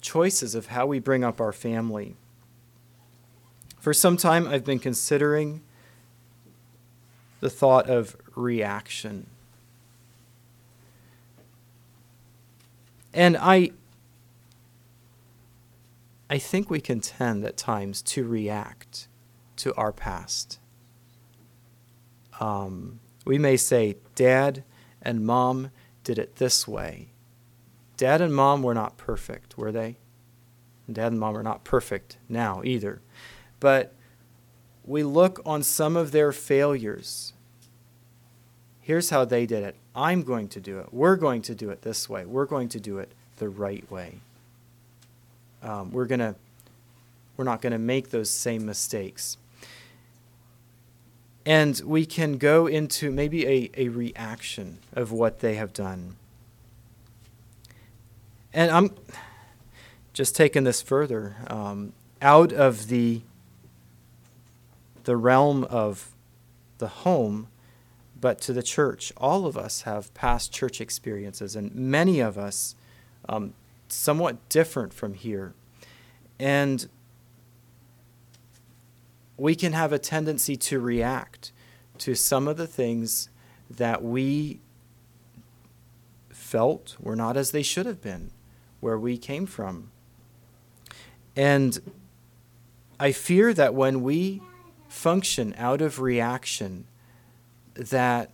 choices 0.00 0.54
of 0.54 0.66
how 0.66 0.86
we 0.86 0.98
bring 0.98 1.24
up 1.24 1.40
our 1.40 1.52
family, 1.52 2.16
for 3.80 3.94
some 3.94 4.16
time 4.16 4.46
I've 4.46 4.64
been 4.64 4.78
considering 4.78 5.62
the 7.40 7.50
thought 7.50 7.88
of 7.88 8.16
reaction. 8.34 9.26
And 13.16 13.36
I 13.38 13.70
I 16.28 16.38
think 16.38 16.68
we 16.68 16.80
can 16.80 17.00
tend 17.00 17.44
at 17.44 17.56
times 17.56 18.02
to 18.02 18.24
react 18.24 19.08
to 19.56 19.74
our 19.74 19.92
past. 19.92 20.58
Um, 22.40 23.00
we 23.24 23.38
may 23.38 23.56
say, 23.56 23.96
Dad 24.14 24.64
and 25.00 25.24
Mom 25.24 25.70
did 26.04 26.18
it 26.18 26.36
this 26.36 26.68
way. 26.68 27.12
Dad 27.96 28.20
and 28.20 28.34
Mom 28.34 28.62
were 28.62 28.74
not 28.74 28.98
perfect, 28.98 29.56
were 29.56 29.72
they? 29.72 29.96
And 30.86 30.96
Dad 30.96 31.12
and 31.12 31.20
Mom 31.20 31.36
are 31.36 31.42
not 31.42 31.64
perfect 31.64 32.18
now 32.28 32.60
either. 32.64 33.00
But 33.60 33.94
we 34.84 35.02
look 35.04 35.40
on 35.46 35.62
some 35.62 35.96
of 35.96 36.10
their 36.10 36.32
failures. 36.32 37.32
Here's 38.86 39.10
how 39.10 39.24
they 39.24 39.46
did 39.46 39.64
it. 39.64 39.74
I'm 39.96 40.22
going 40.22 40.46
to 40.50 40.60
do 40.60 40.78
it. 40.78 40.94
We're 40.94 41.16
going 41.16 41.42
to 41.42 41.56
do 41.56 41.70
it 41.70 41.82
this 41.82 42.08
way. 42.08 42.24
We're 42.24 42.44
going 42.44 42.68
to 42.68 42.78
do 42.78 42.98
it 42.98 43.10
the 43.38 43.48
right 43.48 43.90
way. 43.90 44.20
Um, 45.60 45.90
we're 45.90 46.06
gonna 46.06 46.36
we're 47.36 47.46
not 47.46 47.60
going 47.60 47.72
to 47.72 47.80
make 47.80 48.10
those 48.10 48.30
same 48.30 48.64
mistakes. 48.64 49.38
And 51.44 51.80
we 51.84 52.06
can 52.06 52.38
go 52.38 52.68
into 52.68 53.10
maybe 53.10 53.44
a, 53.44 53.70
a 53.76 53.88
reaction 53.88 54.78
of 54.92 55.10
what 55.10 55.40
they 55.40 55.56
have 55.56 55.72
done. 55.72 56.14
And 58.54 58.70
I'm 58.70 58.94
just 60.12 60.36
taking 60.36 60.62
this 60.62 60.80
further 60.80 61.34
um, 61.48 61.92
out 62.22 62.52
of 62.52 62.86
the 62.86 63.22
the 65.02 65.16
realm 65.16 65.64
of 65.64 66.12
the 66.78 66.86
home 66.86 67.48
but 68.26 68.40
to 68.40 68.52
the 68.52 68.60
church. 68.60 69.12
All 69.18 69.46
of 69.46 69.56
us 69.56 69.82
have 69.82 70.12
past 70.12 70.52
church 70.52 70.80
experiences, 70.80 71.54
and 71.54 71.72
many 71.72 72.18
of 72.18 72.36
us 72.36 72.74
um, 73.28 73.54
somewhat 73.86 74.48
different 74.48 74.92
from 74.92 75.14
here. 75.14 75.54
And 76.36 76.88
we 79.36 79.54
can 79.54 79.74
have 79.74 79.92
a 79.92 80.00
tendency 80.00 80.56
to 80.56 80.80
react 80.80 81.52
to 81.98 82.16
some 82.16 82.48
of 82.48 82.56
the 82.56 82.66
things 82.66 83.28
that 83.70 84.02
we 84.02 84.58
felt 86.30 86.96
were 86.98 87.14
not 87.14 87.36
as 87.36 87.52
they 87.52 87.62
should 87.62 87.86
have 87.86 88.02
been, 88.02 88.32
where 88.80 88.98
we 88.98 89.16
came 89.16 89.46
from. 89.46 89.92
And 91.36 91.78
I 92.98 93.12
fear 93.12 93.54
that 93.54 93.72
when 93.72 94.02
we 94.02 94.42
function 94.88 95.54
out 95.56 95.80
of 95.80 96.00
reaction, 96.00 96.88
that 97.76 98.30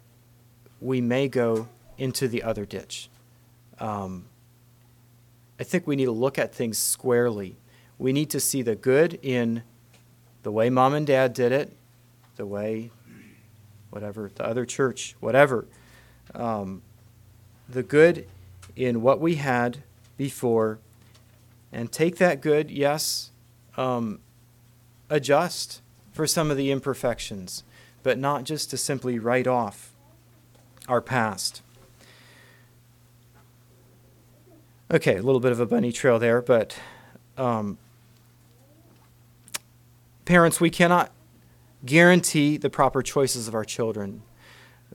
we 0.80 1.00
may 1.00 1.28
go 1.28 1.68
into 1.98 2.28
the 2.28 2.42
other 2.42 2.64
ditch. 2.64 3.08
Um, 3.78 4.26
I 5.58 5.64
think 5.64 5.86
we 5.86 5.96
need 5.96 6.06
to 6.06 6.12
look 6.12 6.38
at 6.38 6.54
things 6.54 6.78
squarely. 6.78 7.56
We 7.98 8.12
need 8.12 8.30
to 8.30 8.40
see 8.40 8.62
the 8.62 8.74
good 8.74 9.18
in 9.22 9.62
the 10.42 10.50
way 10.50 10.70
mom 10.70 10.94
and 10.94 11.06
dad 11.06 11.34
did 11.34 11.52
it, 11.52 11.72
the 12.36 12.46
way, 12.46 12.90
whatever, 13.90 14.30
the 14.34 14.44
other 14.44 14.64
church, 14.64 15.14
whatever. 15.20 15.66
Um, 16.34 16.82
the 17.68 17.82
good 17.82 18.26
in 18.74 19.02
what 19.02 19.20
we 19.20 19.36
had 19.36 19.82
before, 20.16 20.78
and 21.70 21.92
take 21.92 22.16
that 22.16 22.40
good, 22.40 22.70
yes, 22.70 23.30
um, 23.76 24.20
adjust 25.08 25.80
for 26.12 26.26
some 26.26 26.50
of 26.50 26.56
the 26.56 26.70
imperfections 26.70 27.62
but 28.02 28.18
not 28.18 28.44
just 28.44 28.70
to 28.70 28.76
simply 28.76 29.18
write 29.18 29.46
off 29.46 29.92
our 30.88 31.00
past. 31.00 31.62
Okay, 34.90 35.16
a 35.16 35.22
little 35.22 35.40
bit 35.40 35.52
of 35.52 35.60
a 35.60 35.66
bunny 35.66 35.90
trail 35.90 36.18
there, 36.18 36.42
but 36.42 36.76
um, 37.38 37.78
parents, 40.26 40.60
we 40.60 40.68
cannot 40.68 41.10
guarantee 41.86 42.58
the 42.58 42.68
proper 42.68 43.02
choices 43.02 43.48
of 43.48 43.54
our 43.54 43.64
children, 43.64 44.22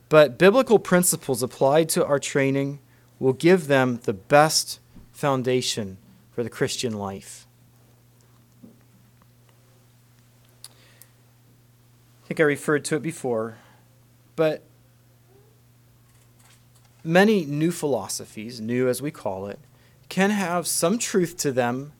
but 0.08 0.38
biblical 0.38 0.78
principles 0.78 1.42
applied 1.42 1.88
to 1.88 2.06
our 2.06 2.20
training 2.20 2.78
will 3.18 3.32
give 3.32 3.66
them 3.66 3.98
the 4.04 4.12
best 4.12 4.78
foundation 5.12 5.98
for 6.30 6.44
the 6.44 6.50
Christian 6.50 6.92
life. 6.92 7.47
Think 12.28 12.40
I 12.40 12.42
referred 12.42 12.84
to 12.84 12.96
it 12.96 13.02
before, 13.02 13.56
but 14.36 14.62
many 17.02 17.46
new 17.46 17.70
philosophies, 17.72 18.60
new 18.60 18.86
as 18.86 19.00
we 19.00 19.10
call 19.10 19.46
it, 19.46 19.58
can 20.10 20.28
have 20.28 20.66
some 20.66 20.98
truth 20.98 21.38
to 21.38 21.52
them 21.52 21.92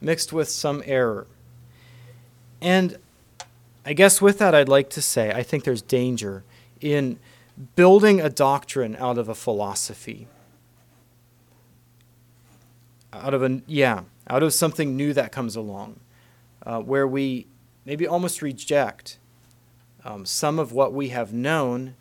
mixed 0.00 0.32
with 0.32 0.48
some 0.48 0.82
error. 0.86 1.26
And 2.62 2.96
I 3.84 3.92
guess 3.92 4.22
with 4.22 4.38
that, 4.38 4.54
I'd 4.54 4.70
like 4.70 4.88
to 4.90 5.02
say 5.02 5.30
I 5.32 5.42
think 5.42 5.64
there's 5.64 5.82
danger 5.82 6.44
in 6.80 7.18
building 7.76 8.22
a 8.22 8.30
doctrine 8.30 8.96
out 8.96 9.18
of 9.18 9.28
a 9.28 9.34
philosophy. 9.34 10.28
Out 13.12 13.34
of 13.34 13.42
a, 13.42 13.60
yeah, 13.66 14.04
out 14.30 14.42
of 14.42 14.54
something 14.54 14.96
new 14.96 15.12
that 15.12 15.30
comes 15.30 15.56
along. 15.56 16.00
uh, 16.64 16.80
where 16.80 17.06
we 17.06 17.46
maybe 17.84 18.06
almost 18.06 18.42
reject 18.42 19.18
um, 20.04 20.26
some 20.26 20.58
of 20.58 20.72
what 20.72 20.92
we 20.92 21.08
have 21.08 21.32
known 21.32 21.94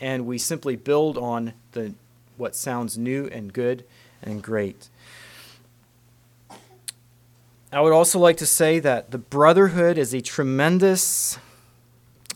and 0.00 0.26
we 0.26 0.38
simply 0.38 0.76
build 0.76 1.18
on 1.18 1.54
the 1.72 1.94
what 2.36 2.54
sounds 2.54 2.96
new 2.96 3.26
and 3.32 3.52
good 3.52 3.84
and 4.22 4.42
great. 4.42 4.88
I 7.72 7.80
would 7.80 7.92
also 7.92 8.18
like 8.18 8.36
to 8.38 8.46
say 8.46 8.78
that 8.78 9.10
the 9.10 9.18
brotherhood 9.18 9.98
is 9.98 10.14
a 10.14 10.20
tremendous 10.20 11.38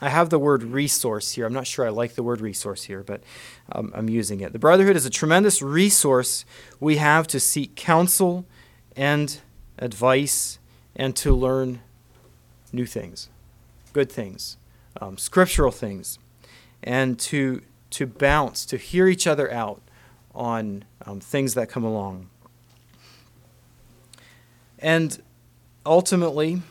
I 0.02 0.08
have 0.08 0.30
the 0.30 0.38
word 0.38 0.64
resource 0.64 1.30
here. 1.30 1.46
I'm 1.46 1.52
not 1.52 1.68
sure 1.68 1.86
I 1.86 1.90
like 1.90 2.16
the 2.16 2.24
word 2.24 2.40
resource 2.40 2.82
here, 2.82 3.04
but 3.04 3.22
um, 3.70 3.92
I'm 3.94 4.10
using 4.10 4.40
it. 4.40 4.52
The 4.52 4.58
brotherhood 4.58 4.96
is 4.96 5.06
a 5.06 5.10
tremendous 5.10 5.62
resource 5.62 6.44
we 6.80 6.96
have 6.96 7.28
to 7.28 7.38
seek 7.38 7.76
counsel 7.76 8.44
and 8.96 9.40
advice 9.78 10.58
and 10.96 11.14
to 11.16 11.32
learn 11.32 11.82
new 12.72 12.84
things, 12.84 13.28
good 13.92 14.10
things, 14.10 14.56
um, 15.00 15.18
scriptural 15.18 15.72
things, 15.72 16.18
and 16.82 17.18
to 17.20 17.62
to 17.90 18.06
bounce, 18.06 18.64
to 18.66 18.76
hear 18.76 19.06
each 19.06 19.26
other 19.26 19.52
out 19.52 19.82
on 20.34 20.84
um, 21.04 21.20
things 21.20 21.54
that 21.54 21.68
come 21.68 21.84
along. 21.84 22.30
And 24.78 25.22
ultimately, 25.84 26.62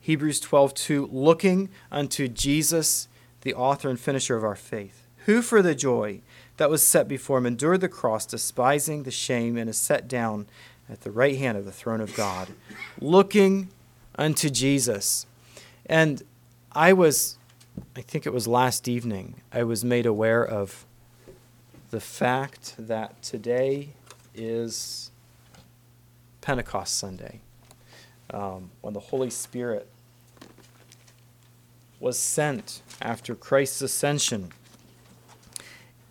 Hebrews 0.00 0.40
12:2 0.40 1.08
looking 1.12 1.68
unto 1.92 2.28
Jesus 2.28 3.08
the 3.42 3.54
author 3.54 3.88
and 3.88 4.00
finisher 4.00 4.36
of 4.36 4.44
our 4.44 4.56
faith 4.56 5.06
who 5.26 5.42
for 5.42 5.62
the 5.62 5.74
joy 5.74 6.20
that 6.56 6.70
was 6.70 6.82
set 6.82 7.06
before 7.06 7.38
him 7.38 7.46
endured 7.46 7.80
the 7.80 7.88
cross 7.88 8.26
despising 8.26 9.02
the 9.02 9.10
shame 9.10 9.56
and 9.56 9.68
is 9.68 9.76
set 9.76 10.08
down 10.08 10.46
at 10.88 11.02
the 11.02 11.10
right 11.10 11.36
hand 11.36 11.56
of 11.56 11.64
the 11.64 11.72
throne 11.72 12.00
of 12.00 12.14
God 12.16 12.48
looking 13.00 13.68
unto 14.16 14.48
Jesus 14.48 15.26
and 15.86 16.22
I 16.72 16.92
was 16.92 17.37
I 17.96 18.00
think 18.00 18.26
it 18.26 18.32
was 18.32 18.48
last 18.48 18.88
evening 18.88 19.40
I 19.52 19.62
was 19.62 19.84
made 19.84 20.06
aware 20.06 20.44
of 20.44 20.86
the 21.90 22.00
fact 22.00 22.74
that 22.78 23.20
today 23.22 23.90
is 24.34 25.10
Pentecost 26.40 26.96
Sunday 26.96 27.40
um, 28.30 28.70
when 28.80 28.94
the 28.94 29.00
Holy 29.00 29.30
Spirit 29.30 29.88
was 32.00 32.18
sent 32.18 32.82
after 33.02 33.34
Christ's 33.34 33.82
ascension. 33.82 34.52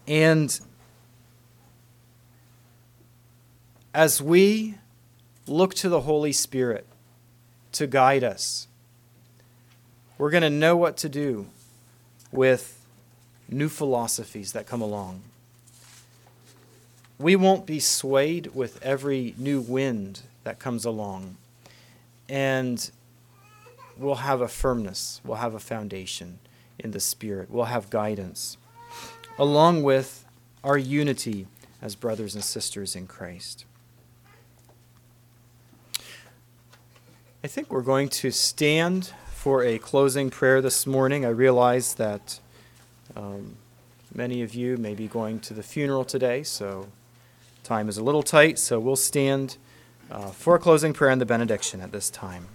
And 0.07 0.59
as 3.93 4.21
we 4.21 4.75
look 5.47 5.73
to 5.75 5.89
the 5.89 6.01
Holy 6.01 6.33
Spirit 6.33 6.85
to 7.73 7.87
guide 7.87 8.23
us, 8.23 8.67
we're 10.17 10.31
going 10.31 10.43
to 10.43 10.49
know 10.49 10.75
what 10.75 10.97
to 10.97 11.09
do 11.09 11.47
with 12.31 12.85
new 13.49 13.69
philosophies 13.69 14.53
that 14.53 14.65
come 14.65 14.81
along. 14.81 15.21
We 17.19 17.35
won't 17.35 17.65
be 17.65 17.79
swayed 17.79 18.53
with 18.53 18.81
every 18.83 19.33
new 19.37 19.59
wind 19.59 20.21
that 20.43 20.59
comes 20.59 20.85
along. 20.85 21.37
And 22.29 22.91
we'll 23.97 24.15
have 24.15 24.41
a 24.41 24.47
firmness, 24.47 25.21
we'll 25.23 25.37
have 25.37 25.53
a 25.53 25.59
foundation 25.59 26.39
in 26.77 26.91
the 26.91 26.99
Spirit, 26.99 27.49
we'll 27.49 27.65
have 27.65 27.89
guidance, 27.89 28.57
along 29.39 29.83
with 29.83 30.25
our 30.63 30.77
unity 30.77 31.47
as 31.81 31.95
brothers 31.95 32.35
and 32.35 32.43
sisters 32.43 32.95
in 32.95 33.07
Christ. 33.07 33.65
I 37.43 37.47
think 37.47 37.71
we're 37.71 37.81
going 37.81 38.09
to 38.09 38.31
stand 38.31 39.13
for 39.37 39.63
a 39.63 39.77
closing 39.77 40.31
prayer 40.31 40.61
this 40.61 40.87
morning. 40.87 41.23
I 41.23 41.29
realize 41.29 41.93
that 41.93 42.39
um, 43.15 43.55
many 44.13 44.41
of 44.41 44.55
you 44.55 44.77
may 44.77 44.95
be 44.95 45.07
going 45.07 45.39
to 45.41 45.53
the 45.53 45.61
funeral 45.61 46.03
today, 46.03 46.41
so 46.41 46.87
time 47.63 47.87
is 47.87 47.99
a 47.99 48.03
little 48.03 48.23
tight, 48.23 48.57
so 48.57 48.79
we'll 48.79 48.95
stand 48.95 49.57
uh, 50.09 50.31
for 50.31 50.55
a 50.55 50.59
closing 50.59 50.91
prayer 50.91 51.11
and 51.11 51.21
the 51.21 51.25
benediction 51.25 51.81
at 51.81 51.91
this 51.91 52.09
time. 52.09 52.47